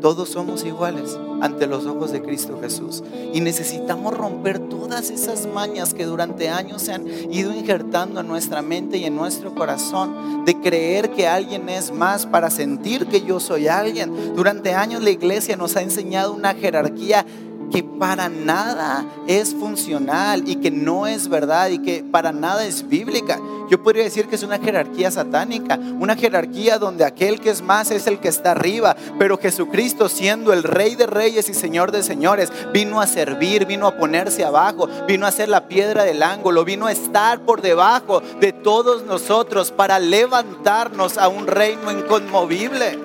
[0.00, 3.04] Todos somos iguales ante los ojos de Cristo Jesús.
[3.34, 8.62] Y necesitamos romper todas esas mañas que durante años se han ido injertando en nuestra
[8.62, 13.38] mente y en nuestro corazón de creer que alguien es más para sentir que yo
[13.38, 14.34] soy alguien.
[14.34, 17.26] Durante años la iglesia nos ha enseñado una jerarquía
[17.70, 22.88] que para nada es funcional y que no es verdad y que para nada es
[22.88, 23.38] bíblica.
[23.70, 27.90] Yo podría decir que es una jerarquía satánica, una jerarquía donde aquel que es más
[27.90, 32.02] es el que está arriba, pero Jesucristo siendo el rey de reyes y señor de
[32.02, 36.64] señores, vino a servir, vino a ponerse abajo, vino a ser la piedra del ángulo,
[36.64, 42.98] vino a estar por debajo de todos nosotros para levantarnos a un reino inconmovible.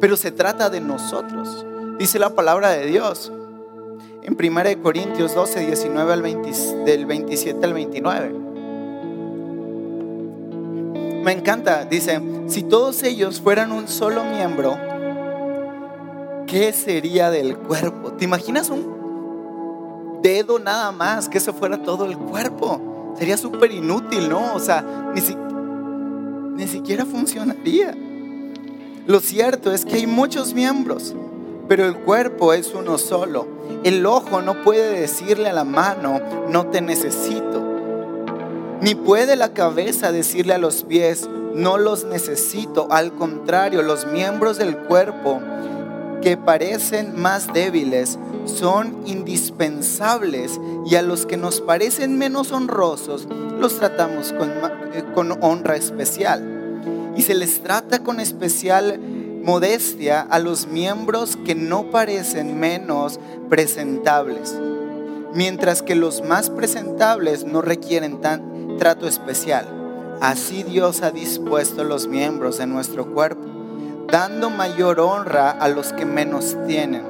[0.00, 1.64] Pero se trata de nosotros.
[1.98, 3.30] Dice la palabra de Dios
[4.22, 6.50] en 1 Corintios 12, 19 al 20,
[6.84, 8.32] del 27 al 29.
[11.22, 14.78] Me encanta, dice, si todos ellos fueran un solo miembro,
[16.46, 18.12] ¿qué sería del cuerpo?
[18.12, 23.14] ¿Te imaginas un dedo nada más que eso fuera todo el cuerpo?
[23.18, 24.54] Sería súper inútil, ¿no?
[24.54, 24.82] O sea,
[25.14, 25.20] ni,
[26.56, 27.94] ni siquiera funcionaría.
[29.06, 31.14] Lo cierto es que hay muchos miembros,
[31.68, 33.46] pero el cuerpo es uno solo.
[33.82, 37.62] El ojo no puede decirle a la mano, no te necesito.
[38.82, 42.88] Ni puede la cabeza decirle a los pies, no los necesito.
[42.90, 45.40] Al contrario, los miembros del cuerpo
[46.20, 53.26] que parecen más débiles son indispensables y a los que nos parecen menos honrosos
[53.58, 56.59] los tratamos con, eh, con honra especial
[57.16, 59.00] y se les trata con especial
[59.42, 63.18] modestia a los miembros que no parecen menos
[63.48, 64.54] presentables,
[65.34, 69.66] mientras que los más presentables no requieren tan trato especial.
[70.20, 73.42] Así Dios ha dispuesto los miembros de nuestro cuerpo,
[74.08, 77.02] dando mayor honra a los que menos tienen,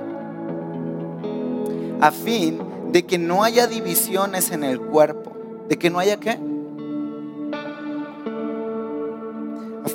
[2.00, 2.60] a fin
[2.92, 5.32] de que no haya divisiones en el cuerpo,
[5.68, 6.38] de que no haya qué?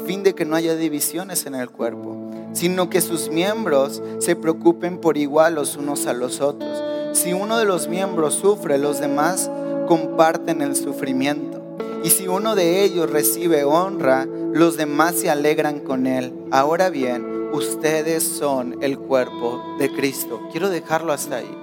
[0.05, 4.99] Fin de que no haya divisiones en el cuerpo, sino que sus miembros se preocupen
[4.99, 6.83] por igual los unos a los otros.
[7.13, 9.49] Si uno de los miembros sufre, los demás
[9.87, 11.61] comparten el sufrimiento.
[12.03, 16.33] Y si uno de ellos recibe honra, los demás se alegran con él.
[16.51, 20.41] Ahora bien, ustedes son el cuerpo de Cristo.
[20.51, 21.57] Quiero dejarlo hasta ahí.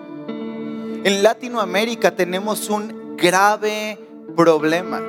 [1.05, 3.98] En Latinoamérica tenemos un grave
[4.37, 5.00] problema.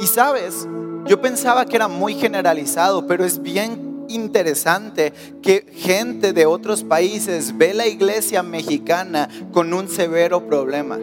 [0.00, 0.66] Y sabes,
[1.06, 7.56] yo pensaba que era muy generalizado, pero es bien interesante que gente de otros países
[7.56, 10.98] ve la iglesia mexicana con un severo problema.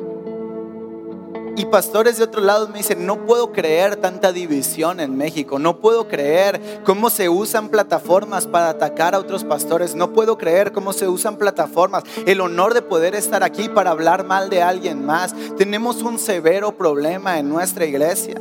[1.56, 5.80] Y pastores de otros lados me dicen, no puedo creer tanta división en México, no
[5.80, 10.94] puedo creer cómo se usan plataformas para atacar a otros pastores, no puedo creer cómo
[10.94, 15.34] se usan plataformas, el honor de poder estar aquí para hablar mal de alguien más.
[15.58, 18.40] Tenemos un severo problema en nuestra iglesia.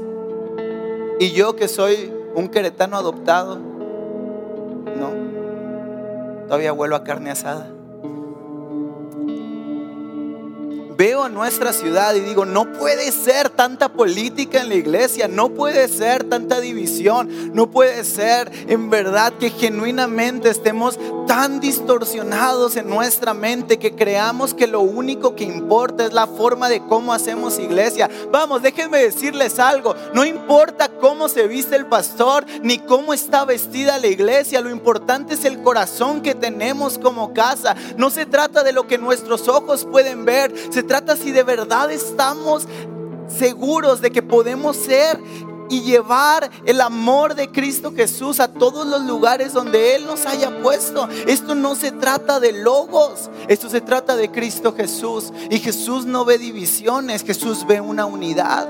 [1.18, 5.10] Y yo que soy un queretano adoptado, no,
[6.46, 7.75] todavía vuelo a carne asada
[10.96, 15.50] veo a nuestra ciudad y digo, no puede ser tanta política en la iglesia, no
[15.50, 22.88] puede ser tanta división, no puede ser en verdad que genuinamente estemos tan distorsionados en
[22.88, 27.58] nuestra mente que creamos que lo único que importa es la forma de cómo hacemos
[27.58, 28.08] iglesia.
[28.30, 33.98] Vamos, déjenme decirles algo, no importa cómo se viste el pastor ni cómo está vestida
[33.98, 37.74] la iglesia, lo importante es el corazón que tenemos como casa.
[37.96, 41.90] No se trata de lo que nuestros ojos pueden ver, se trata si de verdad
[41.90, 42.66] estamos
[43.28, 45.20] seguros de que podemos ser
[45.68, 50.62] y llevar el amor de Cristo Jesús a todos los lugares donde Él nos haya
[50.62, 51.08] puesto.
[51.26, 55.32] Esto no se trata de logos, esto se trata de Cristo Jesús.
[55.50, 58.68] Y Jesús no ve divisiones, Jesús ve una unidad.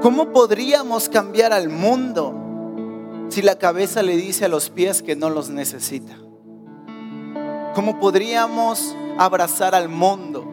[0.00, 2.34] ¿Cómo podríamos cambiar al mundo
[3.30, 6.16] si la cabeza le dice a los pies que no los necesita?
[7.74, 10.47] ¿Cómo podríamos abrazar al mundo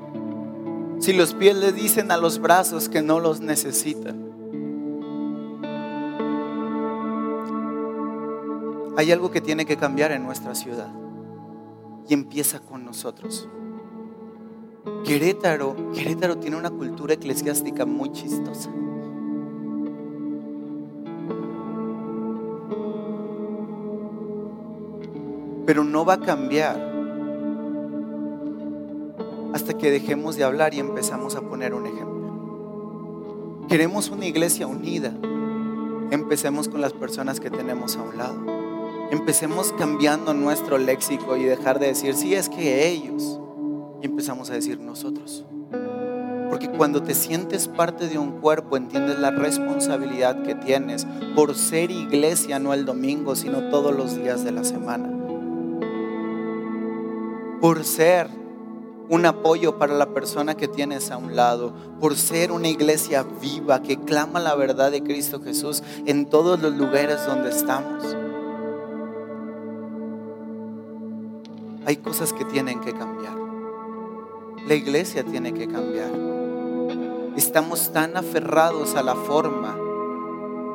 [1.00, 4.26] si los pies le dicen a los brazos que no los necesitan?
[8.98, 10.94] Hay algo que tiene que cambiar en nuestra ciudad
[12.08, 13.50] y empieza con nosotros.
[15.04, 18.72] Querétaro, Querétaro tiene una cultura eclesiástica muy chistosa.
[25.66, 26.95] Pero no va a cambiar
[29.56, 33.66] hasta que dejemos de hablar y empezamos a poner un ejemplo.
[33.70, 35.14] Queremos una iglesia unida.
[36.12, 38.36] Empecemos con las personas que tenemos a un lado.
[39.12, 43.40] Empecemos cambiando nuestro léxico y dejar de decir, sí, es que ellos.
[44.02, 45.46] Y empezamos a decir nosotros.
[46.50, 51.92] Porque cuando te sientes parte de un cuerpo, entiendes la responsabilidad que tienes por ser
[51.92, 55.10] iglesia no el domingo, sino todos los días de la semana.
[57.62, 58.44] Por ser
[59.10, 63.82] un apoyo para la persona que tienes a un lado, por ser una iglesia viva
[63.82, 68.16] que clama la verdad de Cristo Jesús en todos los lugares donde estamos.
[71.86, 73.36] hay cosas que tienen que cambiar.
[74.68, 76.10] La iglesia tiene que cambiar.
[77.38, 79.78] Estamos tan aferrados a la forma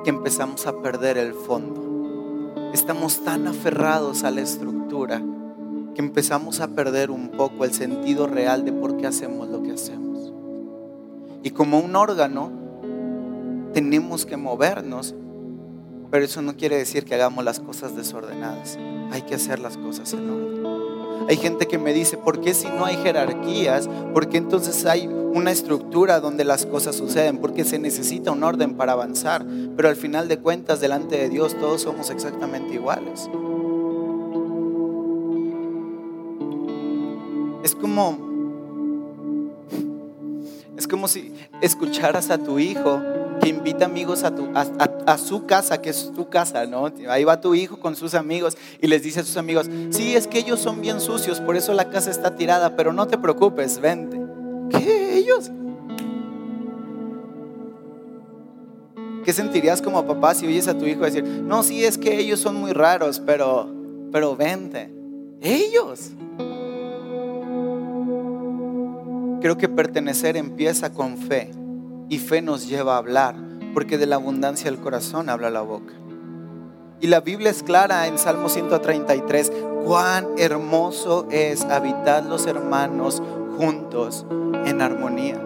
[0.04, 2.70] que empezamos a perder el fondo.
[2.72, 5.20] Estamos tan aferrados a la estructura
[5.94, 9.72] que empezamos a perder un poco el sentido real de por qué hacemos lo que
[9.72, 10.32] hacemos.
[11.42, 12.50] Y como un órgano,
[13.72, 15.14] tenemos que movernos,
[16.10, 18.78] pero eso no quiere decir que hagamos las cosas desordenadas.
[19.12, 20.60] Hay que hacer las cosas en orden.
[21.28, 23.88] Hay gente que me dice, ¿por qué si no hay jerarquías?
[24.12, 27.38] ¿Por qué entonces hay una estructura donde las cosas suceden?
[27.38, 29.46] Porque se necesita un orden para avanzar.
[29.76, 33.30] Pero al final de cuentas, delante de Dios, todos somos exactamente iguales.
[37.62, 38.18] Es como,
[40.76, 43.00] es como si escucharas a tu hijo
[43.40, 46.90] que invita amigos a, tu, a, su casa, que es tu casa, ¿no?
[47.08, 50.26] Ahí va tu hijo con sus amigos y les dice a sus amigos, sí, es
[50.26, 53.80] que ellos son bien sucios, por eso la casa está tirada, pero no te preocupes,
[53.80, 54.20] vente.
[54.70, 55.18] ¿Qué?
[55.18, 55.50] ¿Ellos?
[59.24, 62.40] ¿Qué sentirías como papá si oyes a tu hijo decir, no, sí, es que ellos
[62.40, 63.68] son muy raros, pero,
[64.12, 64.90] pero vente?
[65.40, 66.10] Ellos.
[69.40, 71.50] Creo que pertenecer empieza con fe
[72.10, 73.36] y fe nos lleva a hablar,
[73.72, 75.94] porque de la abundancia del corazón habla la boca.
[77.00, 79.50] Y la Biblia es clara en Salmo 133,
[79.86, 83.22] cuán hermoso es habitar los hermanos
[83.56, 84.26] juntos
[84.66, 85.40] en armonía.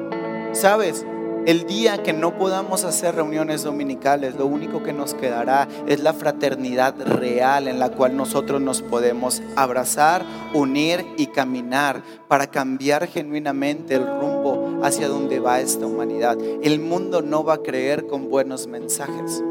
[0.53, 1.07] ¿Sabes?
[1.47, 6.15] El día que no podamos hacer reuniones dominicales, lo único que nos quedará es la
[6.15, 13.95] fraternidad real en la cual nosotros nos podemos abrazar, unir y caminar para cambiar genuinamente
[13.95, 16.39] el rumbo hacia donde va esta humanidad.
[16.63, 19.45] El mundo no va a creer con buenos mensajes.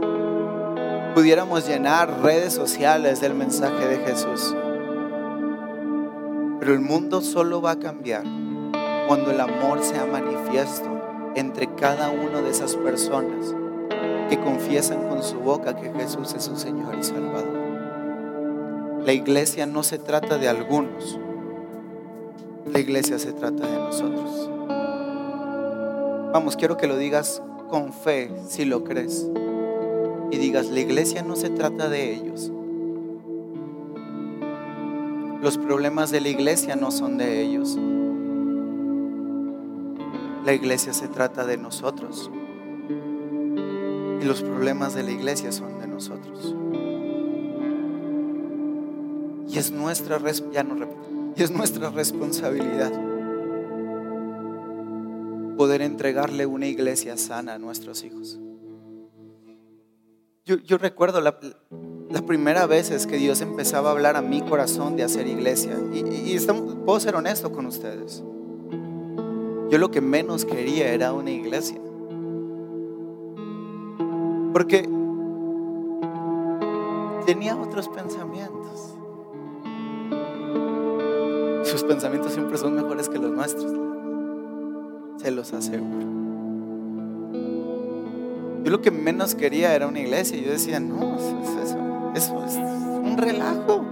[1.14, 4.56] Pudiéramos llenar redes sociales del mensaje de Jesús.
[6.60, 8.24] Pero el mundo solo va a cambiar
[9.08, 10.93] cuando el amor sea manifiesto
[11.36, 13.56] entre cada una de esas personas
[14.30, 17.64] que confiesan con su boca que Jesús es su Señor y Salvador.
[19.06, 21.20] La iglesia no se trata de algunos,
[22.72, 24.50] la iglesia se trata de nosotros.
[26.32, 29.28] Vamos, quiero que lo digas con fe, si lo crees.
[30.32, 32.52] Y digas, la iglesia no se trata de ellos.
[35.42, 37.78] Los problemas de la iglesia no son de ellos.
[40.46, 42.30] La iglesia se trata de nosotros.
[44.22, 46.56] Y los problemas de la iglesia son de nosotros.
[49.48, 50.20] Y es nuestra,
[50.52, 50.76] ya no
[51.36, 52.92] y es nuestra responsabilidad
[55.58, 58.40] poder entregarle una iglesia sana a nuestros hijos.
[60.46, 61.40] Yo, recuerdo la,
[62.26, 65.78] primera vez es que Dios empezaba a hablar a mi corazón de hacer iglesia.
[65.94, 66.38] Y
[66.86, 68.24] puedo ser honesto con ustedes.
[69.74, 71.80] Yo lo que menos quería era una iglesia.
[74.54, 74.88] Porque
[77.26, 78.94] tenía otros pensamientos.
[81.64, 83.74] Sus pensamientos siempre son mejores que los nuestros.
[85.18, 86.06] Se los aseguro.
[88.64, 90.40] Yo lo que menos quería era una iglesia.
[90.40, 93.84] Yo decía, no, eso, eso es un relajo.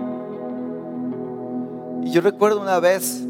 [2.03, 3.25] Y yo recuerdo una vez,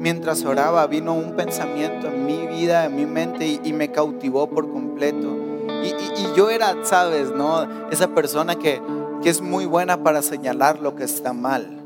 [0.00, 4.70] mientras oraba, vino un pensamiento en mi vida, en mi mente, y, me cautivó por
[4.72, 5.36] completo.
[5.84, 7.68] Y, yo era, sabes, ¿no?
[7.90, 8.80] Esa persona que,
[9.22, 11.82] que es muy buena para señalar lo que está mal.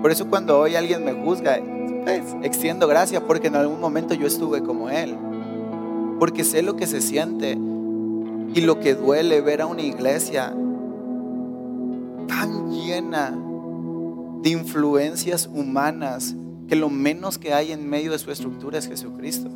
[0.00, 1.60] Por eso cuando hoy alguien me juzga,
[2.04, 5.16] pues, extiendo gracia porque en algún momento yo estuve como él.
[6.18, 7.58] Porque sé lo que se siente
[8.54, 10.54] y lo que duele ver a una iglesia
[12.28, 13.36] tan llena
[14.42, 16.34] de influencias humanas
[16.72, 19.50] que lo menos que hay en medio de su estructura es Jesucristo.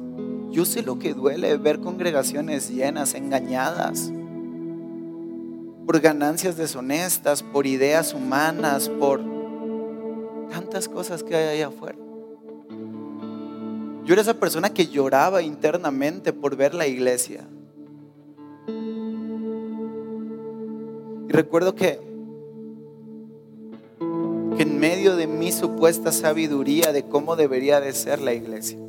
[0.51, 4.13] Yo sé lo que duele ver congregaciones llenas, engañadas,
[5.87, 9.23] por ganancias deshonestas, por ideas humanas, por
[10.51, 11.97] tantas cosas que hay ahí afuera.
[14.05, 17.49] Yo era esa persona que lloraba internamente por ver la iglesia.
[21.27, 21.99] Y recuerdo que,
[24.59, 28.81] que en medio de mi supuesta sabiduría de cómo debería de ser la iglesia,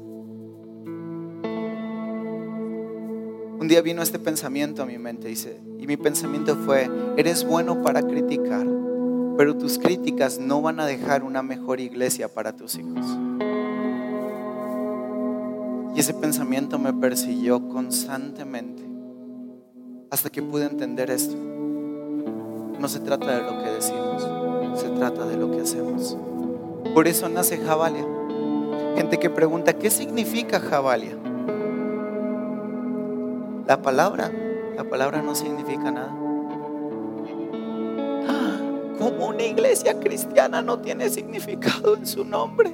[3.59, 7.83] un día vino este pensamiento a mi mente dice, y mi pensamiento fue, eres bueno
[7.83, 8.65] para criticar,
[9.37, 13.05] pero tus críticas no van a dejar una mejor iglesia para tus hijos.
[15.95, 18.81] Y ese pensamiento me persiguió constantemente
[20.09, 21.35] hasta que pude entender esto.
[22.79, 24.27] No se trata de lo que decimos,
[24.81, 26.17] se trata de lo que hacemos.
[26.93, 28.05] Por eso nace Jabalia.
[28.95, 31.15] Gente que pregunta, ¿qué significa Jabalia?
[33.67, 34.31] La palabra,
[34.75, 36.15] la palabra no significa nada.
[38.27, 38.59] Ah,
[38.97, 42.71] ¿Cómo una iglesia cristiana no tiene significado en su nombre?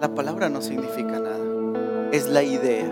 [0.00, 2.10] La palabra no significa nada.
[2.12, 2.88] Es la idea.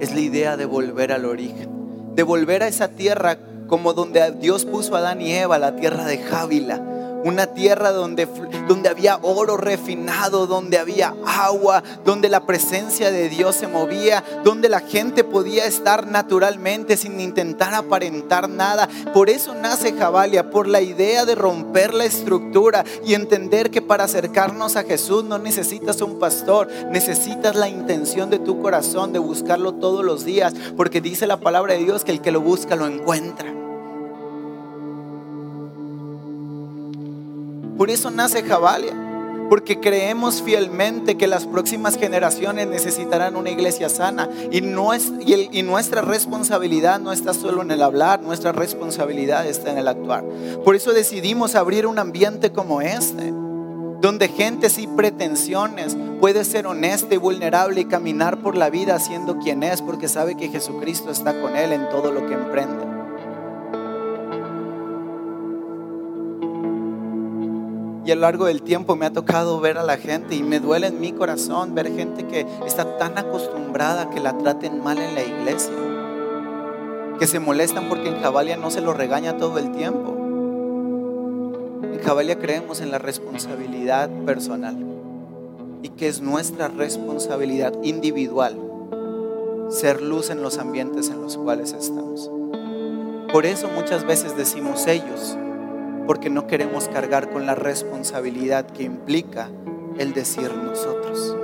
[0.00, 2.14] Es la idea de volver al origen.
[2.14, 3.36] De volver a esa tierra
[3.68, 6.82] como donde Dios puso a Adán y Eva, la tierra de Jávila
[7.24, 8.28] una tierra donde,
[8.66, 14.68] donde había oro refinado, donde había agua, donde la presencia de Dios se movía, donde
[14.68, 18.88] la gente podía estar naturalmente sin intentar aparentar nada.
[19.12, 24.04] Por eso nace Jabalia, por la idea de romper la estructura y entender que para
[24.04, 29.74] acercarnos a Jesús no necesitas un pastor, necesitas la intención de tu corazón de buscarlo
[29.74, 32.86] todos los días, porque dice la palabra de Dios que el que lo busca lo
[32.86, 33.57] encuentra.
[37.78, 38.92] Por eso nace Jabalia,
[39.48, 46.98] porque creemos fielmente que las próximas generaciones necesitarán una iglesia sana y, y, nuestra responsabilidad
[46.98, 50.24] no está solo en el hablar, nuestra responsabilidad está en el actuar.
[50.64, 53.32] Por eso decidimos abrir un ambiente como este,
[54.00, 59.38] donde gente sin pretensiones puede ser honesta y vulnerable y caminar por la vida siendo
[59.38, 62.97] quien es, porque sabe que Jesucristo está con él en todo lo que emprende.
[68.08, 70.60] Y a lo largo del tiempo me ha tocado ver a la gente y me
[70.60, 74.96] duele en mi corazón ver gente que está tan acostumbrada a que la traten mal
[74.96, 75.74] en la iglesia.
[77.18, 80.16] Que se molestan porque en Jabalia no se lo regaña todo el tiempo.
[81.82, 84.78] En Jabalia creemos en la responsabilidad personal
[85.82, 88.56] y que es nuestra responsabilidad individual
[89.68, 92.30] ser luz en los ambientes en los cuales estamos.
[93.30, 95.36] Por eso muchas veces decimos ellos,
[96.08, 99.50] porque no queremos cargar con la responsabilidad que implica
[99.98, 101.36] el decir nosotros.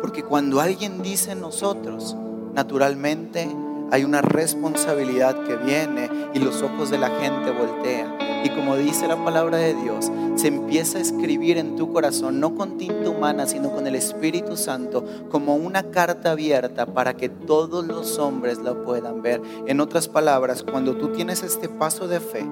[0.00, 2.16] Porque cuando alguien dice nosotros,
[2.54, 3.46] naturalmente
[3.90, 8.16] hay una responsabilidad que viene y los ojos de la gente voltean.
[8.42, 12.54] Y como dice la palabra de Dios, se empieza a escribir en tu corazón, no
[12.54, 17.86] con tinta humana, sino con el Espíritu Santo, como una carta abierta para que todos
[17.86, 19.42] los hombres la puedan ver.
[19.66, 22.46] En otras palabras, cuando tú tienes este paso de fe,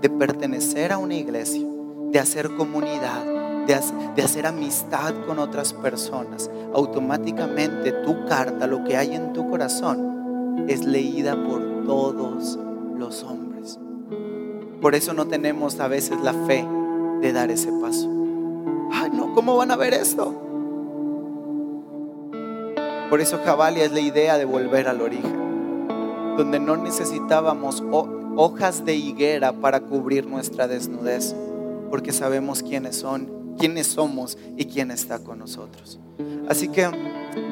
[0.00, 1.66] de pertenecer a una iglesia,
[2.10, 3.24] de hacer comunidad,
[3.66, 10.64] de, hacer amistad con otras personas, automáticamente tu carta, lo que hay en tu corazón,
[10.68, 12.58] es leída por todos
[12.96, 13.78] los hombres.
[14.80, 16.66] Por eso no tenemos a veces la fe
[17.20, 18.08] de dar ese paso.
[18.90, 20.34] Ay, no, ¿cómo van a ver esto?
[23.10, 25.88] Por eso Jabalia es la idea de volver al origen,
[26.36, 27.82] donde no necesitábamos
[28.40, 31.34] hojas de higuera para cubrir nuestra desnudez,
[31.90, 35.98] porque sabemos quiénes son, quiénes somos y quién está con nosotros.
[36.48, 36.88] Así que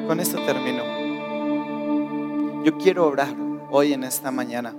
[0.07, 0.83] con esto termino.
[2.63, 3.35] Yo quiero orar
[3.69, 4.73] hoy en esta mañana.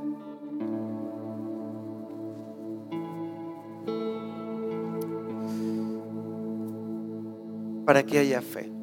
[7.85, 8.78] Para que haya fe.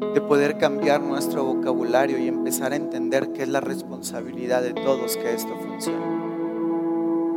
[0.00, 5.16] De poder cambiar nuestro vocabulario y empezar a entender que es la responsabilidad de todos
[5.16, 6.24] que esto funcione.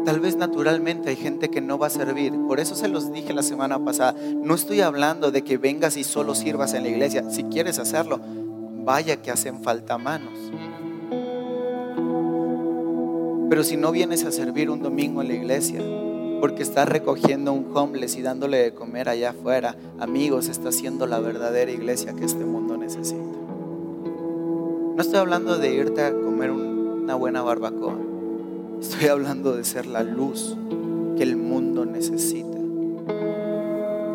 [0.06, 2.34] Tal vez naturalmente hay gente que no va a servir.
[2.48, 4.16] Por eso se los dije la semana pasada.
[4.36, 7.30] No estoy hablando de que vengas y solo sirvas en la iglesia.
[7.30, 8.22] Si quieres hacerlo,
[8.86, 10.32] vaya que hacen falta manos.
[13.50, 15.82] Pero si no vienes a servir un domingo en la iglesia,
[16.40, 21.20] porque estás recogiendo un homeless y dándole de comer allá afuera, amigos, está siendo la
[21.20, 23.22] verdadera iglesia que este mundo necesita.
[24.96, 27.98] No estoy hablando de irte a comer una buena barbacoa.
[28.82, 30.56] Estoy hablando de ser la luz
[31.16, 32.58] que el mundo necesita.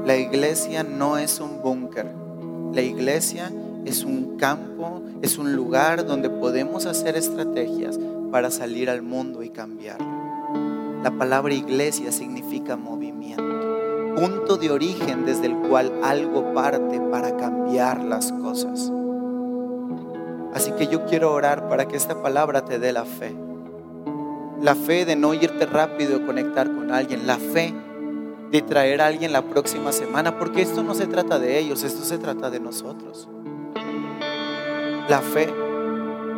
[0.07, 2.07] La iglesia no es un búnker.
[2.73, 3.53] La iglesia
[3.85, 7.99] es un campo, es un lugar donde podemos hacer estrategias
[8.31, 10.12] para salir al mundo y cambiarlo.
[11.03, 13.43] La palabra iglesia significa movimiento,
[14.15, 18.93] punto de origen desde el cual algo parte para cambiar las cosas.
[20.55, 23.35] Así que yo quiero orar para que esta palabra te dé la fe.
[24.61, 27.27] La fe de no irte rápido y conectar con alguien.
[27.27, 27.75] La fe
[28.53, 30.39] de traer a alguien la próxima semana.
[30.39, 33.29] Porque esto no se trata de ellos, esto se trata de nosotros.
[35.09, 35.53] La fe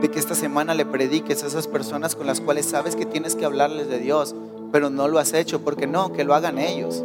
[0.00, 3.36] de que esta semana le prediques a esas personas con las cuales sabes que tienes
[3.36, 4.34] que hablarles de Dios,
[4.74, 7.04] pero no lo has hecho, porque no, que lo hagan ellos.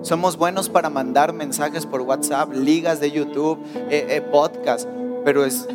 [0.00, 3.58] Somos buenos para mandar mensajes por WhatsApp, ligas de YouTube,
[3.90, 4.88] eh, eh, podcast,
[5.22, 5.68] pero es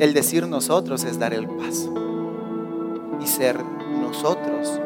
[0.00, 1.94] el decir nosotros es dar el paso
[3.22, 4.80] y ser nosotros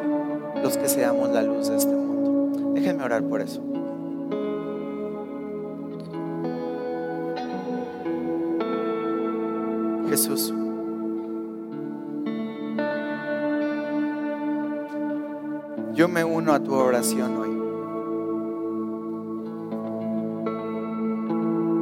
[0.63, 2.73] los que seamos la luz de este mundo.
[2.75, 3.63] Déjenme orar por eso.
[10.11, 10.53] Jesús.
[15.95, 17.51] Yo me uno a tu oración hoy.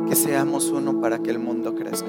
[0.08, 2.08] Que seamos uno para que el mundo crezca.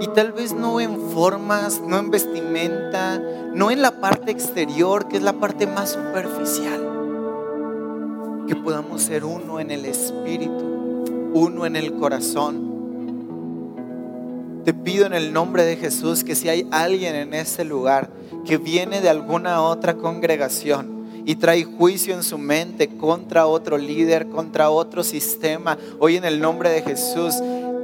[0.00, 3.22] Y tal vez no en formas, no en vestimenta,
[3.54, 6.80] no en la parte exterior, que es la parte más superficial.
[8.46, 10.74] Que podamos ser uno en el espíritu
[11.34, 12.63] uno en el corazón.
[14.64, 18.08] Te pido en el nombre de Jesús que si hay alguien en este lugar
[18.46, 24.26] que viene de alguna otra congregación y trae juicio en su mente contra otro líder,
[24.28, 27.34] contra otro sistema, hoy en el nombre de Jesús,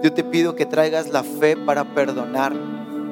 [0.02, 2.54] yo te pido que traigas la fe para perdonar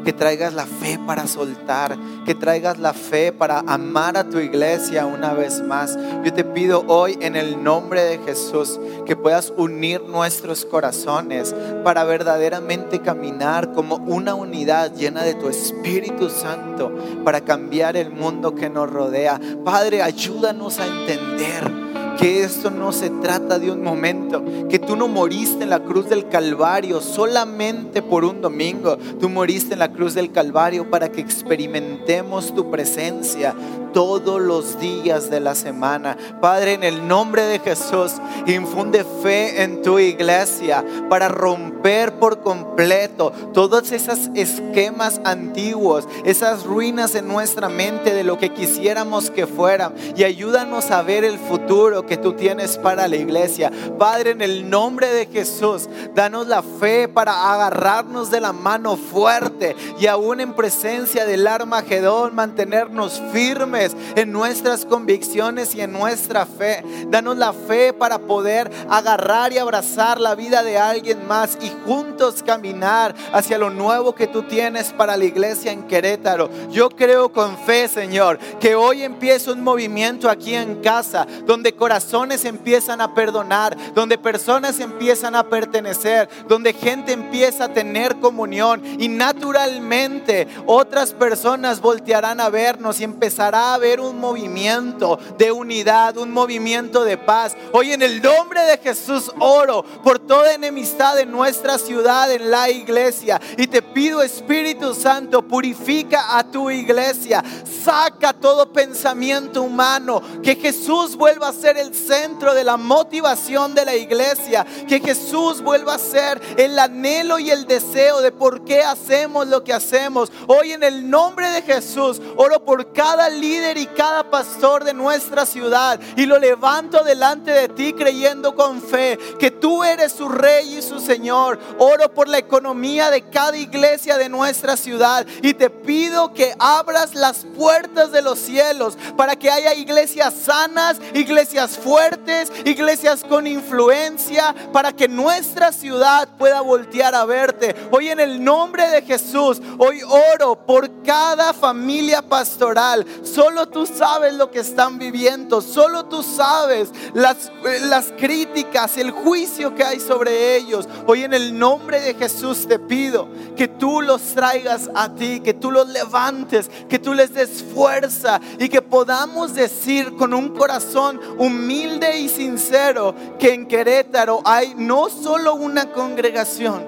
[0.04, 5.06] que traigas la fe para soltar, que traigas la fe para amar a tu iglesia
[5.06, 5.98] una vez más.
[6.24, 12.04] Yo te pido hoy en el nombre de Jesús que puedas unir nuestros corazones para
[12.04, 16.92] verdaderamente caminar como una unidad llena de tu Espíritu Santo
[17.24, 19.40] para cambiar el mundo que nos rodea.
[19.64, 21.87] Padre, ayúdanos a entender
[22.18, 26.08] que esto no se trata de un momento, que tú no moriste en la cruz
[26.08, 31.20] del Calvario solamente por un domingo, tú moriste en la cruz del Calvario para que
[31.20, 33.54] experimentemos tu presencia
[33.98, 36.16] todos los días de la semana.
[36.40, 38.12] Padre, en el nombre de Jesús,
[38.46, 47.16] infunde fe en tu iglesia para romper por completo todos esos esquemas antiguos, esas ruinas
[47.16, 52.06] en nuestra mente de lo que quisiéramos que fueran y ayúdanos a ver el futuro
[52.06, 53.72] que tú tienes para la iglesia.
[53.98, 59.74] Padre, en el nombre de Jesús, danos la fe para agarrarnos de la mano fuerte
[59.98, 66.84] y aún en presencia del Armagedón mantenernos firmes en nuestras convicciones y en nuestra fe.
[67.08, 72.42] Danos la fe para poder agarrar y abrazar la vida de alguien más y juntos
[72.42, 76.50] caminar hacia lo nuevo que tú tienes para la iglesia en Querétaro.
[76.70, 82.44] Yo creo con fe, Señor, que hoy empieza un movimiento aquí en casa donde corazones
[82.44, 89.08] empiezan a perdonar, donde personas empiezan a pertenecer, donde gente empieza a tener comunión y
[89.08, 96.30] naturalmente otras personas voltearán a vernos y empezará a haber un movimiento de unidad, un
[96.30, 97.56] movimiento de paz.
[97.72, 102.70] Hoy en el nombre de Jesús oro por toda enemistad en nuestra ciudad, en la
[102.70, 107.42] iglesia y te pido Espíritu Santo, purifica a tu iglesia,
[107.84, 113.84] saca todo pensamiento humano, que Jesús vuelva a ser el centro de la motivación de
[113.84, 114.66] la iglesia.
[114.86, 119.64] Que Jesús vuelva a ser el anhelo y el deseo de por qué hacemos lo
[119.64, 120.30] que hacemos.
[120.46, 124.94] Hoy en el nombre de Jesús oro por cada líder líder y cada pastor de
[124.94, 130.28] nuestra ciudad y lo levanto delante de ti creyendo con fe que tú eres su
[130.28, 131.58] rey y su Señor.
[131.78, 137.14] Oro por la economía de cada iglesia de nuestra ciudad y te pido que abras
[137.14, 144.54] las puertas de los cielos para que haya iglesias sanas, iglesias fuertes, iglesias con influencia,
[144.72, 147.74] para que nuestra ciudad pueda voltear a verte.
[147.90, 153.04] Hoy en el nombre de Jesús, hoy oro por cada familia pastoral.
[153.48, 157.50] Solo tú sabes lo que están viviendo, solo tú sabes las,
[157.84, 160.86] las críticas, el juicio que hay sobre ellos.
[161.06, 163.26] Hoy en el nombre de Jesús te pido
[163.56, 168.38] que tú los traigas a ti, que tú los levantes, que tú les des fuerza
[168.58, 175.08] y que podamos decir con un corazón humilde y sincero que en Querétaro hay no
[175.08, 176.84] solo una congregación,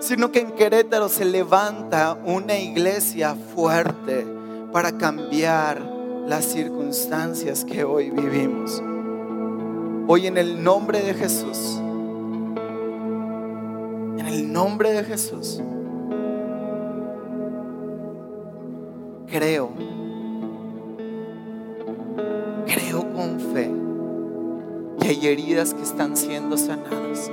[0.00, 4.39] sino que en Querétaro se levanta una iglesia fuerte
[4.72, 5.80] para cambiar
[6.26, 8.82] las circunstancias que hoy vivimos.
[10.06, 11.80] Hoy en el nombre de Jesús,
[14.18, 15.60] en el nombre de Jesús,
[19.26, 19.70] creo,
[22.66, 23.70] creo con fe
[25.00, 27.30] que hay heridas que están siendo sanadas.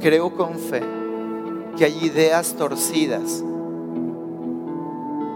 [0.00, 0.82] Creo con fe
[1.76, 3.44] que hay ideas torcidas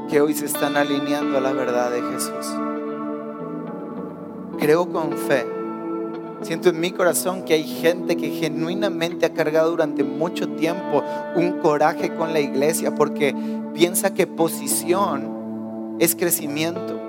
[0.09, 2.55] que hoy se están alineando a la verdad de Jesús.
[4.59, 5.47] Creo con fe.
[6.43, 11.03] Siento en mi corazón que hay gente que genuinamente ha cargado durante mucho tiempo
[11.37, 13.35] un coraje con la iglesia porque
[13.73, 17.01] piensa que posición es crecimiento.